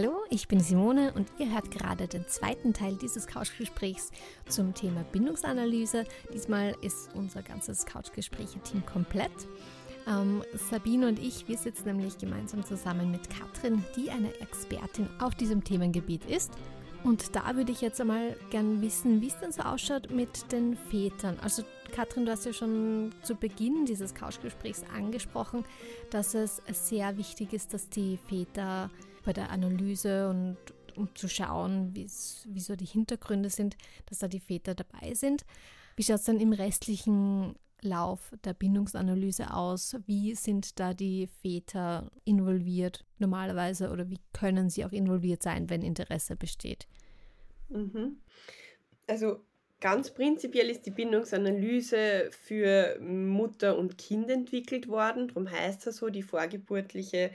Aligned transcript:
Hallo, 0.00 0.22
ich 0.30 0.48
bin 0.48 0.60
Simone 0.60 1.12
und 1.12 1.28
ihr 1.38 1.52
hört 1.52 1.70
gerade 1.70 2.08
den 2.08 2.26
zweiten 2.26 2.72
Teil 2.72 2.96
dieses 2.96 3.26
Couchgesprächs 3.26 4.12
zum 4.48 4.72
Thema 4.72 5.04
Bindungsanalyse. 5.12 6.04
Diesmal 6.32 6.74
ist 6.80 7.14
unser 7.14 7.42
ganzes 7.42 7.84
Couchgespräche-Team 7.84 8.86
komplett. 8.86 9.30
Ähm, 10.08 10.42
Sabine 10.70 11.06
und 11.06 11.18
ich, 11.18 11.48
wir 11.48 11.58
sitzen 11.58 11.84
nämlich 11.84 12.16
gemeinsam 12.16 12.64
zusammen 12.64 13.10
mit 13.10 13.28
Katrin, 13.28 13.84
die 13.94 14.10
eine 14.10 14.34
Expertin 14.40 15.06
auf 15.18 15.34
diesem 15.34 15.62
Themengebiet 15.64 16.24
ist. 16.24 16.50
Und 17.04 17.36
da 17.36 17.54
würde 17.54 17.72
ich 17.72 17.82
jetzt 17.82 18.00
einmal 18.00 18.36
gern 18.48 18.80
wissen, 18.80 19.20
wie 19.20 19.28
es 19.28 19.38
denn 19.38 19.52
so 19.52 19.60
ausschaut 19.60 20.10
mit 20.10 20.50
den 20.50 20.78
Vätern. 20.78 21.38
Also 21.42 21.62
Katrin, 21.92 22.24
du 22.24 22.32
hast 22.32 22.46
ja 22.46 22.54
schon 22.54 23.10
zu 23.22 23.34
Beginn 23.34 23.84
dieses 23.84 24.14
Couchgesprächs 24.14 24.82
angesprochen, 24.96 25.66
dass 26.08 26.32
es 26.32 26.62
sehr 26.72 27.18
wichtig 27.18 27.52
ist, 27.52 27.74
dass 27.74 27.90
die 27.90 28.16
Väter 28.16 28.88
bei 29.24 29.32
der 29.32 29.50
Analyse 29.50 30.28
und 30.28 30.56
um 30.96 31.14
zu 31.14 31.28
schauen, 31.28 31.94
wie 31.94 32.06
so 32.08 32.76
die 32.76 32.84
Hintergründe 32.84 33.50
sind, 33.50 33.76
dass 34.06 34.18
da 34.18 34.28
die 34.28 34.40
Väter 34.40 34.74
dabei 34.74 35.14
sind. 35.14 35.44
Wie 35.96 36.02
schaut 36.02 36.20
es 36.20 36.24
dann 36.24 36.40
im 36.40 36.52
restlichen 36.52 37.54
Lauf 37.82 38.32
der 38.44 38.54
Bindungsanalyse 38.54 39.54
aus? 39.54 39.96
Wie 40.06 40.34
sind 40.34 40.78
da 40.78 40.92
die 40.92 41.28
Väter 41.40 42.10
involviert 42.24 43.04
normalerweise 43.18 43.90
oder 43.90 44.10
wie 44.10 44.18
können 44.32 44.68
sie 44.68 44.84
auch 44.84 44.92
involviert 44.92 45.42
sein, 45.42 45.70
wenn 45.70 45.82
Interesse 45.82 46.36
besteht? 46.36 46.86
Mhm. 47.68 48.18
Also 49.06 49.40
ganz 49.80 50.12
prinzipiell 50.12 50.68
ist 50.68 50.84
die 50.84 50.90
Bindungsanalyse 50.90 52.30
für 52.30 52.98
Mutter 53.00 53.78
und 53.78 53.96
Kind 53.96 54.30
entwickelt 54.30 54.88
worden. 54.88 55.28
Darum 55.28 55.50
heißt 55.50 55.86
es 55.86 55.96
so, 55.96 56.10
die 56.10 56.22
vorgeburtliche 56.22 57.30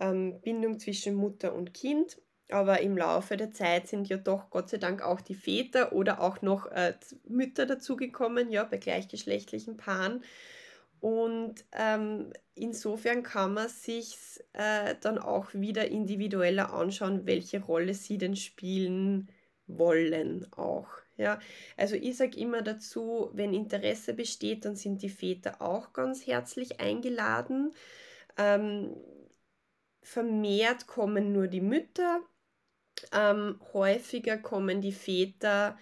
ähm, 0.00 0.40
Bindung 0.40 0.78
zwischen 0.78 1.14
Mutter 1.14 1.54
und 1.54 1.74
Kind. 1.74 2.20
Aber 2.50 2.80
im 2.80 2.96
Laufe 2.96 3.36
der 3.36 3.50
Zeit 3.50 3.88
sind 3.88 4.08
ja 4.08 4.16
doch 4.16 4.48
Gott 4.50 4.70
sei 4.70 4.78
Dank 4.78 5.02
auch 5.02 5.20
die 5.20 5.34
Väter 5.34 5.92
oder 5.92 6.20
auch 6.20 6.40
noch 6.40 6.66
äh, 6.66 6.94
Mütter 7.28 7.66
dazugekommen, 7.66 8.50
ja, 8.50 8.64
bei 8.64 8.78
gleichgeschlechtlichen 8.78 9.76
Paaren. 9.76 10.24
Und 11.00 11.64
ähm, 11.72 12.32
insofern 12.54 13.22
kann 13.22 13.54
man 13.54 13.68
sich 13.68 14.16
äh, 14.54 14.94
dann 15.00 15.18
auch 15.18 15.52
wieder 15.52 15.88
individueller 15.88 16.72
anschauen, 16.72 17.26
welche 17.26 17.60
Rolle 17.60 17.94
sie 17.94 18.18
denn 18.18 18.34
spielen 18.34 19.28
wollen 19.66 20.50
auch. 20.52 20.88
Ja, 21.16 21.40
also 21.76 21.96
ich 21.96 22.16
sage 22.16 22.38
immer 22.38 22.62
dazu, 22.62 23.30
wenn 23.32 23.52
Interesse 23.52 24.14
besteht, 24.14 24.64
dann 24.64 24.76
sind 24.76 25.02
die 25.02 25.08
Väter 25.08 25.60
auch 25.60 25.92
ganz 25.92 26.26
herzlich 26.26 26.80
eingeladen. 26.80 27.72
Ähm, 28.36 28.96
vermehrt 30.08 30.86
kommen 30.86 31.32
nur 31.32 31.48
die 31.48 31.60
Mütter, 31.60 32.20
ähm, 33.12 33.60
häufiger 33.74 34.38
kommen 34.38 34.80
die 34.80 34.92
Väter 34.92 35.78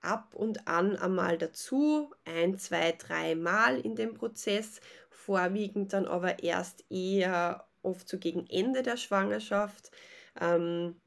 ab 0.00 0.34
und 0.34 0.66
an 0.66 0.96
einmal 0.96 1.38
dazu, 1.38 2.12
ein, 2.24 2.58
zwei, 2.58 2.92
drei 2.92 3.36
Mal 3.36 3.78
in 3.78 3.94
dem 3.94 4.14
Prozess, 4.14 4.80
vorwiegend 5.10 5.92
dann 5.92 6.06
aber 6.06 6.42
erst 6.42 6.84
eher 6.90 7.68
oft 7.82 8.08
so 8.08 8.18
gegen 8.18 8.46
Ende 8.48 8.82
der 8.82 8.96
Schwangerschaft, 8.96 9.92
ähm, 10.40 11.00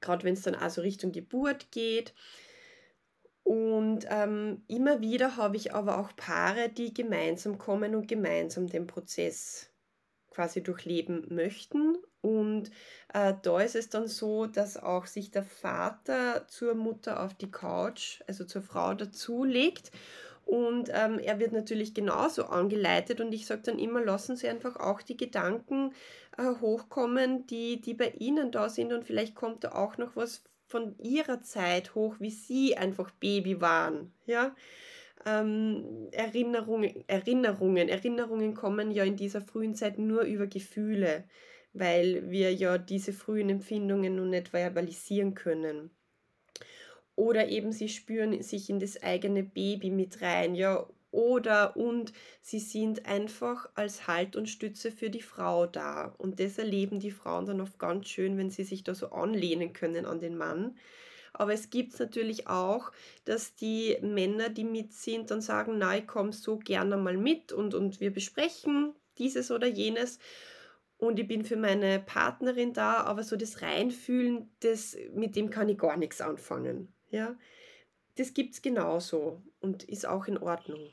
gerade 0.00 0.24
wenn 0.24 0.34
es 0.34 0.42
dann 0.42 0.56
also 0.56 0.80
Richtung 0.80 1.12
Geburt 1.12 1.70
geht. 1.70 2.14
Und 3.44 4.06
ähm, 4.08 4.64
immer 4.66 5.00
wieder 5.00 5.36
habe 5.36 5.56
ich 5.56 5.72
aber 5.72 5.98
auch 5.98 6.16
Paare, 6.16 6.68
die 6.68 6.92
gemeinsam 6.92 7.58
kommen 7.58 7.94
und 7.94 8.08
gemeinsam 8.08 8.66
den 8.66 8.86
Prozess 8.86 9.70
quasi 10.34 10.62
durchleben 10.62 11.26
möchten. 11.30 11.96
Und 12.20 12.70
äh, 13.12 13.34
da 13.42 13.60
ist 13.60 13.76
es 13.76 13.88
dann 13.88 14.08
so, 14.08 14.46
dass 14.46 14.76
auch 14.76 15.06
sich 15.06 15.30
der 15.30 15.44
Vater 15.44 16.46
zur 16.48 16.74
Mutter 16.74 17.22
auf 17.22 17.34
die 17.34 17.50
Couch, 17.50 18.22
also 18.26 18.44
zur 18.44 18.62
Frau 18.62 18.94
dazulegt. 18.94 19.90
Und 20.46 20.90
ähm, 20.92 21.18
er 21.18 21.38
wird 21.38 21.52
natürlich 21.52 21.94
genauso 21.94 22.44
angeleitet 22.44 23.20
und 23.20 23.32
ich 23.32 23.46
sage 23.46 23.62
dann 23.62 23.78
immer, 23.78 24.02
lassen 24.02 24.36
Sie 24.36 24.48
einfach 24.48 24.76
auch 24.76 25.00
die 25.00 25.16
Gedanken 25.16 25.92
äh, 26.36 26.60
hochkommen, 26.60 27.46
die, 27.46 27.80
die 27.80 27.94
bei 27.94 28.10
Ihnen 28.18 28.50
da 28.50 28.68
sind 28.68 28.92
und 28.92 29.04
vielleicht 29.04 29.34
kommt 29.34 29.64
da 29.64 29.72
auch 29.72 29.96
noch 29.96 30.16
was 30.16 30.42
von 30.66 30.98
Ihrer 30.98 31.40
Zeit 31.40 31.94
hoch, 31.94 32.16
wie 32.18 32.30
Sie 32.30 32.76
einfach 32.76 33.10
Baby 33.12 33.60
waren. 33.60 34.12
Ja? 34.26 34.54
Ähm, 35.26 36.08
Erinnerungen, 36.12 37.04
Erinnerungen. 37.08 37.88
Erinnerungen 37.88 38.54
kommen 38.54 38.90
ja 38.90 39.04
in 39.04 39.16
dieser 39.16 39.40
frühen 39.40 39.74
Zeit 39.74 39.98
nur 39.98 40.22
über 40.22 40.46
Gefühle, 40.46 41.24
weil 41.72 42.30
wir 42.30 42.52
ja 42.54 42.78
diese 42.78 43.12
frühen 43.12 43.50
Empfindungen 43.50 44.16
noch 44.16 44.24
nicht 44.26 44.48
verbalisieren 44.48 45.34
können. 45.34 45.90
Oder 47.16 47.48
eben 47.48 47.72
sie 47.72 47.88
spüren 47.88 48.42
sich 48.42 48.70
in 48.70 48.80
das 48.80 49.02
eigene 49.02 49.42
Baby 49.44 49.90
mit 49.90 50.20
rein, 50.20 50.54
ja. 50.54 50.86
Oder 51.10 51.76
und 51.76 52.12
sie 52.42 52.58
sind 52.58 53.06
einfach 53.06 53.70
als 53.76 54.08
Halt 54.08 54.34
und 54.34 54.48
Stütze 54.48 54.90
für 54.90 55.10
die 55.10 55.22
Frau 55.22 55.66
da. 55.66 56.12
Und 56.18 56.40
das 56.40 56.58
erleben 56.58 56.98
die 56.98 57.12
Frauen 57.12 57.46
dann 57.46 57.60
oft 57.60 57.78
ganz 57.78 58.08
schön, 58.08 58.36
wenn 58.36 58.50
sie 58.50 58.64
sich 58.64 58.82
da 58.82 58.94
so 58.96 59.10
anlehnen 59.10 59.72
können 59.72 60.06
an 60.06 60.18
den 60.18 60.36
Mann 60.36 60.76
aber 61.34 61.52
es 61.52 61.68
gibt 61.68 61.98
natürlich 61.98 62.46
auch, 62.46 62.92
dass 63.24 63.56
die 63.56 63.98
Männer, 64.00 64.48
die 64.48 64.64
mit 64.64 64.92
sind, 64.92 65.30
dann 65.30 65.40
sagen, 65.40 65.78
na, 65.78 65.98
ich 65.98 66.06
komme 66.06 66.32
so 66.32 66.58
gerne 66.58 66.96
mal 66.96 67.16
mit 67.16 67.52
und, 67.52 67.74
und 67.74 68.00
wir 68.00 68.12
besprechen 68.12 68.94
dieses 69.18 69.50
oder 69.50 69.66
jenes. 69.66 70.18
Und 70.96 71.18
ich 71.18 71.26
bin 71.26 71.44
für 71.44 71.56
meine 71.56 71.98
Partnerin 71.98 72.72
da, 72.72 73.02
aber 73.02 73.24
so 73.24 73.36
das 73.36 73.62
Reinfühlen, 73.62 74.54
das, 74.60 74.96
mit 75.12 75.34
dem 75.34 75.50
kann 75.50 75.68
ich 75.68 75.76
gar 75.76 75.96
nichts 75.96 76.20
anfangen. 76.20 76.94
Ja? 77.10 77.36
Das 78.16 78.32
gibt 78.32 78.54
es 78.54 78.62
genauso 78.62 79.42
und 79.58 79.82
ist 79.82 80.06
auch 80.06 80.26
in 80.26 80.38
Ordnung. 80.38 80.88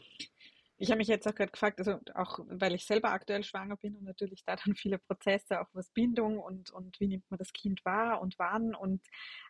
Ich 0.82 0.90
habe 0.90 0.98
mich 0.98 1.10
jetzt 1.10 1.28
auch 1.28 1.36
gerade 1.36 1.52
gefragt, 1.52 1.78
also 1.78 2.00
auch 2.16 2.40
weil 2.48 2.74
ich 2.74 2.88
selber 2.88 3.12
aktuell 3.12 3.44
schwanger 3.44 3.78
bin 3.78 3.96
und 3.96 4.04
natürlich 4.04 4.44
da 4.46 4.56
dann 4.56 4.74
viele 4.74 4.98
Prozesse, 4.98 5.62
auch 5.62 5.68
was 5.74 5.92
Bindung 5.92 6.40
und, 6.40 6.72
und 6.72 7.00
wie 7.00 7.06
nimmt 7.06 7.30
man 7.30 7.38
das 7.38 7.54
Kind 7.54 7.86
wahr 7.86 8.20
und 8.20 8.40
wann 8.40 8.74
und 8.74 9.00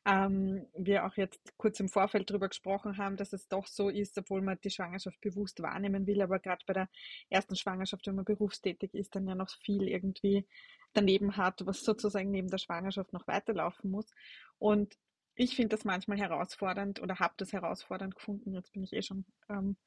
ähm, 0.05 0.67
wir 0.73 1.05
auch 1.05 1.15
jetzt 1.15 1.39
kurz 1.55 1.79
im 1.79 1.87
Vorfeld 1.87 2.29
darüber 2.29 2.49
gesprochen 2.49 2.97
haben, 2.97 3.15
dass 3.15 3.31
es 3.31 3.47
doch 3.47 3.65
so 3.65 3.87
ist, 3.87 4.17
obwohl 4.17 4.41
man 4.41 4.59
die 4.61 4.71
Schwangerschaft 4.71 5.21
bewusst 5.21 5.61
wahrnehmen 5.61 6.05
will, 6.05 6.21
aber 6.21 6.37
gerade 6.39 6.65
bei 6.67 6.73
der 6.73 6.89
ersten 7.29 7.55
Schwangerschaft, 7.55 8.07
wenn 8.07 8.15
man 8.15 8.25
berufstätig 8.25 8.93
ist, 8.93 9.15
dann 9.15 9.25
ja 9.25 9.35
noch 9.35 9.51
viel 9.63 9.87
irgendwie 9.87 10.45
daneben 10.91 11.37
hat, 11.37 11.65
was 11.65 11.85
sozusagen 11.85 12.31
neben 12.31 12.49
der 12.49 12.57
Schwangerschaft 12.57 13.13
noch 13.13 13.25
weiterlaufen 13.27 13.89
muss. 13.89 14.13
Und 14.59 14.97
ich 15.35 15.55
finde 15.55 15.77
das 15.77 15.85
manchmal 15.85 16.17
herausfordernd 16.17 17.01
oder 17.01 17.19
habe 17.19 17.35
das 17.37 17.53
herausfordernd 17.53 18.15
gefunden, 18.15 18.53
jetzt 18.53 18.73
bin 18.73 18.83
ich 18.83 18.91
eh 18.91 19.01
schon 19.01 19.23
ähm, 19.47 19.77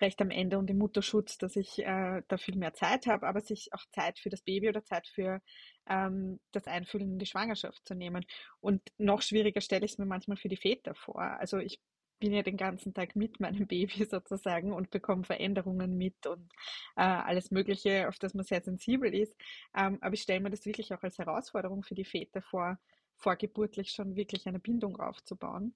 recht 0.00 0.20
am 0.20 0.30
Ende 0.30 0.58
und 0.58 0.70
im 0.70 0.78
Mutterschutz, 0.78 1.38
dass 1.38 1.56
ich 1.56 1.78
äh, 1.80 2.22
da 2.28 2.36
viel 2.36 2.56
mehr 2.56 2.74
Zeit 2.74 3.06
habe, 3.06 3.26
aber 3.26 3.40
sich 3.40 3.72
auch 3.72 3.84
Zeit 3.90 4.18
für 4.18 4.30
das 4.30 4.42
Baby 4.42 4.68
oder 4.68 4.84
Zeit 4.84 5.06
für 5.06 5.40
ähm, 5.88 6.40
das 6.52 6.66
Einfühlen 6.66 7.12
in 7.12 7.18
die 7.18 7.26
Schwangerschaft 7.26 7.86
zu 7.86 7.94
nehmen. 7.94 8.24
Und 8.60 8.82
noch 8.98 9.22
schwieriger 9.22 9.60
stelle 9.60 9.84
ich 9.84 9.92
es 9.92 9.98
mir 9.98 10.06
manchmal 10.06 10.36
für 10.36 10.48
die 10.48 10.56
Väter 10.56 10.94
vor. 10.94 11.20
Also 11.20 11.58
ich 11.58 11.80
bin 12.20 12.32
ja 12.32 12.42
den 12.42 12.56
ganzen 12.56 12.94
Tag 12.94 13.16
mit 13.16 13.40
meinem 13.40 13.66
Baby 13.66 14.04
sozusagen 14.10 14.72
und 14.72 14.90
bekomme 14.90 15.24
Veränderungen 15.24 15.96
mit 15.96 16.26
und 16.26 16.52
äh, 16.96 17.02
alles 17.02 17.50
Mögliche, 17.50 18.08
auf 18.08 18.18
das 18.18 18.34
man 18.34 18.44
sehr 18.44 18.62
sensibel 18.62 19.14
ist. 19.14 19.34
Ähm, 19.76 19.98
aber 20.00 20.14
ich 20.14 20.22
stelle 20.22 20.40
mir 20.40 20.50
das 20.50 20.66
wirklich 20.66 20.92
auch 20.94 21.02
als 21.02 21.18
Herausforderung 21.18 21.82
für 21.82 21.94
die 21.94 22.04
Väter 22.04 22.42
vor, 22.42 22.78
vorgeburtlich 23.16 23.90
schon 23.90 24.16
wirklich 24.16 24.46
eine 24.46 24.60
Bindung 24.60 24.98
aufzubauen 25.00 25.74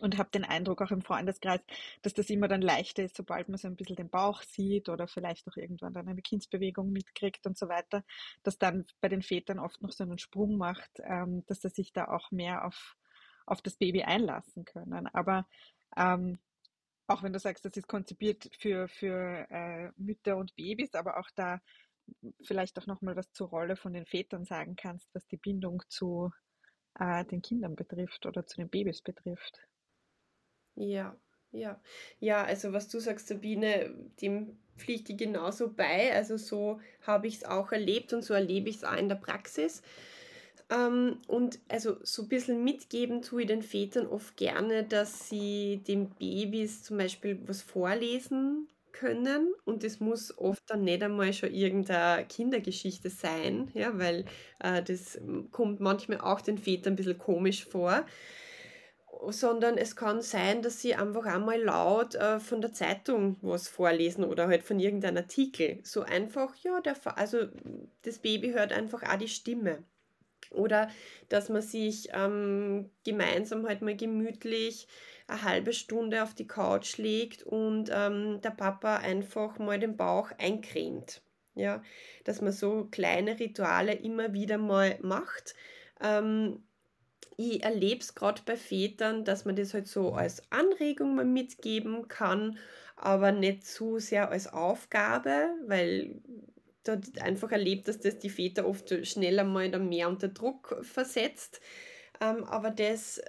und 0.00 0.16
habe 0.18 0.30
den 0.30 0.44
Eindruck 0.44 0.80
auch 0.82 0.90
im 0.90 1.02
Freundeskreis, 1.02 1.60
dass 2.02 2.14
das 2.14 2.30
immer 2.30 2.48
dann 2.48 2.62
leichter 2.62 3.04
ist, 3.04 3.16
sobald 3.16 3.48
man 3.48 3.58
so 3.58 3.68
ein 3.68 3.76
bisschen 3.76 3.96
den 3.96 4.08
Bauch 4.08 4.42
sieht 4.42 4.88
oder 4.88 5.06
vielleicht 5.06 5.46
auch 5.48 5.56
irgendwann 5.56 5.92
dann 5.92 6.08
eine 6.08 6.22
Kindsbewegung 6.22 6.90
mitkriegt 6.90 7.46
und 7.46 7.58
so 7.58 7.68
weiter, 7.68 8.04
dass 8.42 8.58
dann 8.58 8.86
bei 9.00 9.08
den 9.08 9.22
Vätern 9.22 9.58
oft 9.58 9.82
noch 9.82 9.92
so 9.92 10.04
einen 10.04 10.18
Sprung 10.18 10.56
macht, 10.56 10.90
ähm, 11.04 11.44
dass 11.46 11.60
sie 11.60 11.68
sich 11.68 11.92
da 11.92 12.08
auch 12.08 12.30
mehr 12.30 12.64
auf, 12.64 12.96
auf 13.46 13.60
das 13.60 13.76
Baby 13.76 14.02
einlassen 14.02 14.64
können. 14.64 15.08
Aber 15.08 15.46
ähm, 15.96 16.38
auch 17.06 17.22
wenn 17.22 17.32
du 17.32 17.38
sagst, 17.38 17.64
das 17.64 17.76
ist 17.76 17.88
konzipiert 17.88 18.50
für, 18.58 18.88
für 18.88 19.46
äh, 19.50 19.90
Mütter 19.96 20.36
und 20.38 20.56
Babys, 20.56 20.94
aber 20.94 21.18
auch 21.18 21.28
da 21.34 21.60
vielleicht 22.42 22.78
auch 22.78 22.86
nochmal 22.86 23.16
was 23.16 23.32
zur 23.32 23.48
Rolle 23.48 23.76
von 23.76 23.92
den 23.92 24.06
Vätern 24.06 24.44
sagen 24.44 24.76
kannst, 24.76 25.14
was 25.14 25.26
die 25.26 25.36
Bindung 25.36 25.82
zu 25.88 26.32
äh, 26.98 27.24
den 27.24 27.42
Kindern 27.42 27.76
betrifft 27.76 28.26
oder 28.26 28.46
zu 28.46 28.56
den 28.56 28.68
Babys 28.68 29.02
betrifft. 29.02 29.60
Ja, 30.76 31.16
ja. 31.52 31.80
Ja, 32.20 32.44
also 32.44 32.72
was 32.72 32.88
du 32.88 32.98
sagst, 33.00 33.28
Sabine, 33.28 33.94
dem 34.20 34.58
pflichte 34.76 35.12
ich 35.12 35.18
genauso 35.18 35.72
bei. 35.72 36.12
Also 36.14 36.36
so 36.36 36.80
habe 37.02 37.26
ich 37.28 37.36
es 37.36 37.44
auch 37.44 37.72
erlebt 37.72 38.12
und 38.12 38.22
so 38.22 38.34
erlebe 38.34 38.70
ich 38.70 38.76
es 38.76 38.84
auch 38.84 38.96
in 38.96 39.08
der 39.08 39.16
Praxis. 39.16 39.82
Ähm, 40.70 41.18
und 41.28 41.58
also 41.68 41.96
so 42.02 42.22
ein 42.22 42.28
bisschen 42.28 42.64
mitgeben 42.64 43.22
tue 43.22 43.42
ich 43.42 43.48
den 43.48 43.62
Vätern 43.62 44.06
oft 44.06 44.36
gerne, 44.36 44.84
dass 44.84 45.28
sie 45.28 45.82
den 45.86 46.10
Babys 46.10 46.82
zum 46.84 46.98
Beispiel 46.98 47.38
was 47.46 47.62
vorlesen 47.62 48.68
können 48.92 49.52
und 49.64 49.84
es 49.84 50.00
muss 50.00 50.36
oft 50.38 50.62
dann 50.68 50.84
nicht 50.84 51.02
einmal 51.02 51.32
schon 51.32 51.52
irgendeine 51.52 52.26
Kindergeschichte 52.26 53.10
sein, 53.10 53.70
ja, 53.74 53.98
weil 53.98 54.24
äh, 54.60 54.82
das 54.82 55.18
kommt 55.50 55.80
manchmal 55.80 56.20
auch 56.20 56.40
den 56.42 56.58
Vätern 56.58 56.92
ein 56.92 56.96
bisschen 56.96 57.18
komisch 57.18 57.64
vor, 57.64 58.04
sondern 59.30 59.78
es 59.78 59.96
kann 59.96 60.20
sein, 60.22 60.62
dass 60.62 60.80
sie 60.80 60.94
einfach 60.94 61.26
einmal 61.26 61.60
laut 61.62 62.14
äh, 62.14 62.40
von 62.40 62.60
der 62.60 62.72
Zeitung 62.72 63.36
was 63.40 63.68
vorlesen 63.68 64.24
oder 64.24 64.48
halt 64.48 64.62
von 64.62 64.80
irgendeinem 64.80 65.18
Artikel. 65.18 65.78
So 65.84 66.02
einfach, 66.02 66.54
ja, 66.56 66.80
der, 66.80 66.96
also 67.16 67.46
das 68.02 68.18
Baby 68.18 68.52
hört 68.52 68.72
einfach 68.72 69.02
auch 69.02 69.18
die 69.18 69.28
Stimme. 69.28 69.84
Oder 70.50 70.90
dass 71.28 71.48
man 71.48 71.62
sich 71.62 72.08
ähm, 72.12 72.90
gemeinsam 73.04 73.66
halt 73.66 73.80
mal 73.80 73.96
gemütlich 73.96 74.86
eine 75.26 75.42
halbe 75.42 75.72
Stunde 75.72 76.22
auf 76.22 76.34
die 76.34 76.46
Couch 76.46 76.98
legt 76.98 77.42
und 77.42 77.90
ähm, 77.92 78.40
der 78.42 78.50
Papa 78.50 78.96
einfach 78.96 79.58
mal 79.58 79.78
den 79.78 79.96
Bauch 79.96 80.30
eincremt. 80.38 81.22
Ja, 81.54 81.82
dass 82.24 82.40
man 82.40 82.52
so 82.52 82.88
kleine 82.90 83.38
Rituale 83.38 83.92
immer 83.92 84.32
wieder 84.32 84.58
mal 84.58 84.98
macht. 85.02 85.54
Ähm, 86.00 86.62
ich 87.36 87.62
erlebe 87.62 88.00
es 88.00 88.14
gerade 88.14 88.42
bei 88.44 88.56
Vätern, 88.56 89.24
dass 89.24 89.44
man 89.44 89.56
das 89.56 89.74
halt 89.74 89.86
so 89.86 90.12
als 90.12 90.42
Anregung 90.50 91.14
mal 91.14 91.24
mitgeben 91.24 92.08
kann, 92.08 92.58
aber 92.96 93.32
nicht 93.32 93.66
zu 93.66 93.98
sehr 93.98 94.30
als 94.30 94.52
Aufgabe, 94.52 95.48
weil 95.66 96.20
da 96.84 96.98
einfach 97.20 97.52
erlebt, 97.52 97.88
dass 97.88 98.00
das 98.00 98.18
die 98.18 98.30
Väter 98.30 98.66
oft 98.66 99.06
schneller 99.06 99.44
mal 99.44 99.70
dann 99.70 99.88
mehr 99.88 100.08
unter 100.08 100.28
Druck 100.28 100.78
versetzt. 100.82 101.60
Ähm, 102.20 102.44
aber 102.44 102.70
das, 102.70 103.20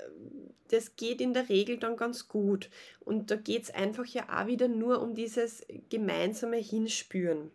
das 0.70 0.96
geht 0.96 1.22
in 1.22 1.34
der 1.34 1.50
Regel 1.50 1.78
dann 1.78 1.98
ganz 1.98 2.28
gut. 2.28 2.70
Und 3.00 3.32
da 3.32 3.36
geht 3.36 3.64
es 3.64 3.74
einfach 3.74 4.06
ja 4.06 4.28
auch 4.30 4.48
wieder 4.48 4.68
nur 4.68 5.02
um 5.02 5.14
dieses 5.14 5.66
gemeinsame 5.90 6.58
Hinspüren. 6.58 7.52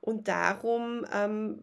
Und 0.00 0.28
darum 0.28 1.04
ähm, 1.12 1.58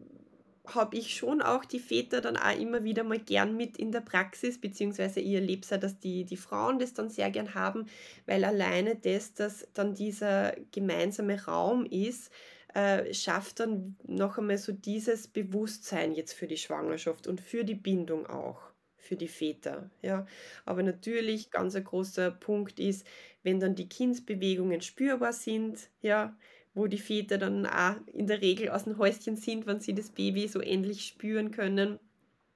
habe 0.66 0.96
ich 0.96 1.14
schon 1.14 1.42
auch 1.42 1.64
die 1.64 1.78
Väter 1.78 2.20
dann 2.20 2.36
auch 2.36 2.58
immer 2.58 2.84
wieder 2.84 3.04
mal 3.04 3.18
gern 3.18 3.56
mit 3.56 3.76
in 3.76 3.92
der 3.92 4.00
Praxis, 4.00 4.58
beziehungsweise 4.60 5.20
ich 5.20 5.34
erlebe 5.34 5.62
es 5.62 5.72
auch, 5.72 5.78
dass 5.80 5.98
die, 5.98 6.24
die 6.24 6.36
Frauen 6.36 6.78
das 6.78 6.94
dann 6.94 7.10
sehr 7.10 7.30
gern 7.30 7.54
haben, 7.54 7.86
weil 8.26 8.44
alleine 8.44 8.96
das, 8.96 9.34
dass 9.34 9.68
dann 9.74 9.94
dieser 9.94 10.54
gemeinsame 10.72 11.44
Raum 11.44 11.84
ist, 11.84 12.32
äh, 12.74 13.12
schafft 13.12 13.60
dann 13.60 13.96
noch 14.04 14.38
einmal 14.38 14.58
so 14.58 14.72
dieses 14.72 15.28
Bewusstsein 15.28 16.12
jetzt 16.12 16.32
für 16.32 16.46
die 16.46 16.56
Schwangerschaft 16.56 17.26
und 17.26 17.40
für 17.40 17.64
die 17.64 17.74
Bindung 17.74 18.26
auch 18.26 18.74
für 18.96 19.16
die 19.16 19.28
Väter. 19.28 19.90
Ja. 20.02 20.26
Aber 20.64 20.82
natürlich 20.82 21.50
ganz 21.50 21.76
ein 21.76 21.84
großer 21.84 22.30
Punkt 22.30 22.80
ist, 22.80 23.06
wenn 23.42 23.60
dann 23.60 23.74
die 23.74 23.88
Kindsbewegungen 23.88 24.80
spürbar 24.80 25.32
sind, 25.32 25.90
ja, 26.00 26.36
wo 26.74 26.86
die 26.86 26.98
Väter 26.98 27.38
dann 27.38 27.66
auch 27.66 27.96
in 28.12 28.26
der 28.26 28.40
Regel 28.40 28.70
aus 28.70 28.84
dem 28.84 28.98
Häuschen 28.98 29.36
sind, 29.36 29.66
wenn 29.66 29.80
sie 29.80 29.94
das 29.94 30.10
Baby 30.10 30.48
so 30.48 30.60
ähnlich 30.60 31.06
spüren 31.06 31.50
können. 31.50 31.98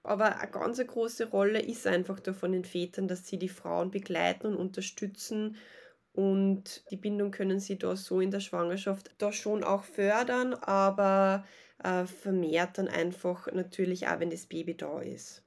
Aber 0.03 0.39
eine 0.39 0.51
ganz 0.51 0.85
große 0.85 1.31
Rolle 1.31 1.61
ist 1.61 1.87
einfach 1.87 2.21
da 2.21 2.33
von 2.33 2.53
den 2.53 2.65
Vätern, 2.65 3.09
dass 3.09 3.27
sie 3.27 3.39
die 3.39 3.49
Frauen 3.49 3.91
begleiten 3.91 4.49
und 4.49 4.57
unterstützen 4.57 5.57
und 6.19 6.91
die 6.91 6.97
Bindung 6.97 7.31
können 7.31 7.61
sie 7.61 7.79
da 7.79 7.95
so 7.95 8.21
in 8.21 8.33
der 8.33 8.41
Schwangerschaft 8.41 9.13
da 9.19 9.31
schon 9.31 9.63
auch 9.63 9.85
fördern, 9.85 10.53
aber 10.55 11.47
äh, 11.85 12.07
vermehrt 12.07 12.77
dann 12.77 12.89
einfach 12.89 13.47
natürlich 13.53 14.09
auch, 14.09 14.19
wenn 14.19 14.31
das 14.31 14.47
Baby 14.47 14.77
da 14.77 15.01
ist. 15.01 15.45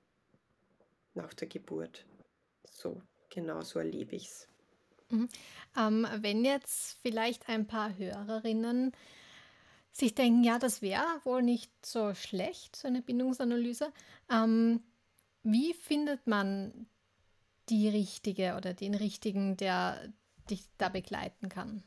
Nach 1.14 1.34
der 1.34 1.50
Geburt. 1.50 2.06
So, 2.64 3.02
genau 3.30 3.60
so 3.64 3.80
erlebe 3.80 4.16
ich 4.16 4.28
es. 4.28 4.51
Mhm. 5.12 5.30
Ähm, 5.78 6.08
wenn 6.18 6.44
jetzt 6.44 6.98
vielleicht 7.02 7.48
ein 7.50 7.68
paar 7.68 7.98
Hörerinnen 7.98 8.92
sich 9.92 10.16
denken, 10.16 10.44
ja, 10.44 10.58
das 10.58 10.82
wäre 10.82 11.06
wohl 11.24 11.42
nicht 11.42 11.72
so 11.86 12.14
schlecht, 12.14 12.76
so 12.76 12.88
eine 12.88 13.02
Bindungsanalyse, 13.02 13.92
ähm, 14.32 14.82
wie 15.44 15.74
findet 15.74 16.28
man 16.28 16.88
die 17.70 17.90
richtige 17.90 18.56
oder 18.56 18.74
den 18.74 18.96
richtigen, 18.96 19.58
der 19.58 20.14
dich 20.50 20.64
da 20.78 20.90
begleiten 20.90 21.50
kann? 21.50 21.84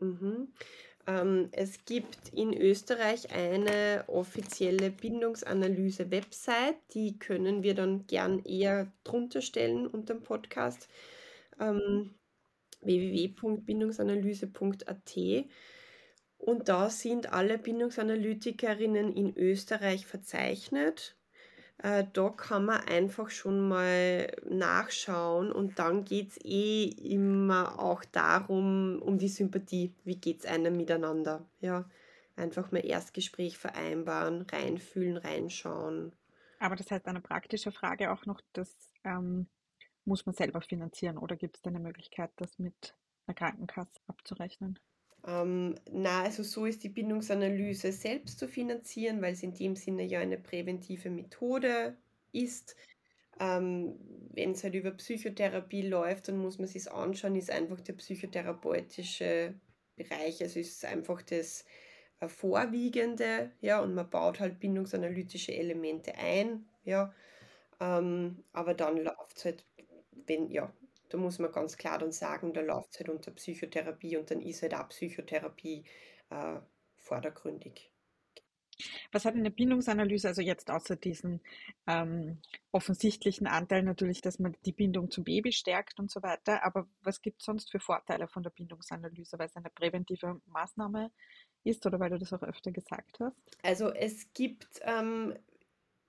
Mhm. 0.00 0.48
Ähm, 1.06 1.48
es 1.52 1.84
gibt 1.84 2.28
in 2.32 2.52
Österreich 2.52 3.32
eine 3.32 4.04
offizielle 4.06 4.90
Bindungsanalyse-Website, 4.90 6.76
die 6.94 7.18
können 7.18 7.62
wir 7.62 7.74
dann 7.74 8.06
gern 8.06 8.40
eher 8.44 8.90
drunter 9.04 9.40
stellen 9.40 9.86
unter 9.86 10.14
dem 10.14 10.22
Podcast. 10.22 10.88
Ähm, 11.60 12.14
www.bindungsanalyse.at 12.82 15.16
und 16.38 16.68
da 16.70 16.88
sind 16.88 17.30
alle 17.32 17.58
Bindungsanalytikerinnen 17.58 19.12
in 19.12 19.36
Österreich 19.36 20.06
verzeichnet 20.06 21.16
äh, 21.82 22.04
da 22.12 22.28
kann 22.28 22.66
man 22.66 22.80
einfach 22.80 23.30
schon 23.30 23.68
mal 23.68 24.30
nachschauen 24.48 25.50
und 25.50 25.78
dann 25.78 26.04
geht 26.04 26.30
es 26.30 26.44
eh 26.44 26.84
immer 26.84 27.78
auch 27.78 28.04
darum, 28.04 29.00
um 29.00 29.18
die 29.18 29.28
Sympathie. 29.28 29.94
Wie 30.04 30.16
geht 30.16 30.40
es 30.40 30.46
einem 30.46 30.76
miteinander? 30.76 31.46
Ja, 31.60 31.88
einfach 32.36 32.70
mal 32.70 32.84
Erstgespräch 32.84 33.56
vereinbaren, 33.56 34.42
reinfühlen, 34.42 35.16
reinschauen. 35.16 36.12
Aber 36.58 36.76
das 36.76 36.90
heißt, 36.90 37.06
eine 37.06 37.22
praktische 37.22 37.72
Frage 37.72 38.12
auch 38.12 38.26
noch, 38.26 38.42
das 38.52 38.76
ähm, 39.04 39.46
muss 40.04 40.26
man 40.26 40.34
selber 40.34 40.60
finanzieren 40.62 41.18
oder 41.18 41.36
gibt 41.36 41.56
es 41.56 41.62
da 41.62 41.70
eine 41.70 41.80
Möglichkeit, 41.80 42.30
das 42.36 42.58
mit 42.58 42.96
einer 43.26 43.34
Krankenkasse 43.34 44.00
abzurechnen? 44.06 44.78
Ähm, 45.26 45.74
na, 45.90 46.22
also 46.22 46.42
so 46.42 46.64
ist 46.64 46.82
die 46.82 46.88
Bindungsanalyse 46.88 47.92
selbst 47.92 48.38
zu 48.38 48.48
finanzieren, 48.48 49.20
weil 49.22 49.34
es 49.34 49.42
in 49.42 49.54
dem 49.54 49.76
Sinne 49.76 50.04
ja 50.04 50.20
eine 50.20 50.38
präventive 50.38 51.10
Methode 51.10 51.98
ist. 52.32 52.76
Ähm, 53.38 53.98
Wenn 54.34 54.52
es 54.52 54.64
halt 54.64 54.74
über 54.74 54.92
Psychotherapie 54.92 55.82
läuft, 55.88 56.28
dann 56.28 56.38
muss 56.38 56.58
man 56.58 56.68
sich 56.68 56.90
anschauen, 56.92 57.36
ist 57.36 57.50
einfach 57.50 57.80
der 57.80 57.94
psychotherapeutische 57.94 59.60
Bereich, 59.96 60.42
also 60.42 60.60
ist 60.60 60.84
einfach 60.84 61.22
das 61.22 61.64
äh, 62.20 62.28
Vorwiegende, 62.28 63.52
ja, 63.60 63.80
und 63.80 63.94
man 63.94 64.10
baut 64.10 64.40
halt 64.40 64.60
bindungsanalytische 64.60 65.54
Elemente 65.54 66.14
ein, 66.16 66.68
ja, 66.84 67.14
ähm, 67.80 68.44
aber 68.52 68.74
dann 68.74 68.98
läuft 68.98 69.38
es 69.38 69.44
halt, 69.46 69.66
wenn, 70.26 70.50
ja, 70.50 70.72
da 71.08 71.18
muss 71.18 71.38
man 71.38 71.52
ganz 71.52 71.76
klar 71.76 71.98
dann 71.98 72.12
sagen, 72.12 72.52
da 72.52 72.60
läuft 72.60 72.92
es 72.92 73.00
halt 73.00 73.08
unter 73.08 73.32
Psychotherapie 73.32 74.16
und 74.16 74.30
dann 74.30 74.40
ist 74.40 74.62
halt 74.62 74.74
auch 74.74 74.88
Psychotherapie 74.88 75.84
äh, 76.30 76.60
vordergründig. 76.96 77.90
Was 79.12 79.24
hat 79.24 79.34
eine 79.34 79.50
Bindungsanalyse, 79.50 80.28
also 80.28 80.40
jetzt 80.40 80.70
außer 80.70 80.96
diesen 80.96 81.40
ähm, 81.86 82.40
offensichtlichen 82.72 83.46
Anteil 83.46 83.82
natürlich, 83.82 84.20
dass 84.20 84.38
man 84.38 84.56
die 84.64 84.72
Bindung 84.72 85.10
zum 85.10 85.24
Baby 85.24 85.52
stärkt 85.52 85.98
und 85.98 86.10
so 86.10 86.22
weiter, 86.22 86.64
aber 86.64 86.88
was 87.02 87.20
gibt 87.20 87.40
es 87.40 87.46
sonst 87.46 87.70
für 87.70 87.80
Vorteile 87.80 88.28
von 88.28 88.42
der 88.42 88.50
Bindungsanalyse, 88.50 89.38
weil 89.38 89.48
es 89.48 89.56
eine 89.56 89.70
präventive 89.70 90.40
Maßnahme 90.46 91.10
ist 91.64 91.84
oder 91.84 92.00
weil 92.00 92.10
du 92.10 92.18
das 92.18 92.32
auch 92.32 92.42
öfter 92.42 92.72
gesagt 92.72 93.18
hast? 93.20 93.36
Also 93.62 93.90
es 93.90 94.32
gibt 94.32 94.80
ähm, 94.82 95.34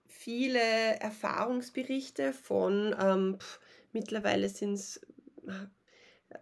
viele 0.07 0.59
Erfahrungsberichte 0.99 2.33
von 2.33 2.95
ähm, 2.99 3.39
pff, 3.39 3.59
Mittlerweile 3.91 4.49
sind 4.49 4.73
es, 4.73 5.01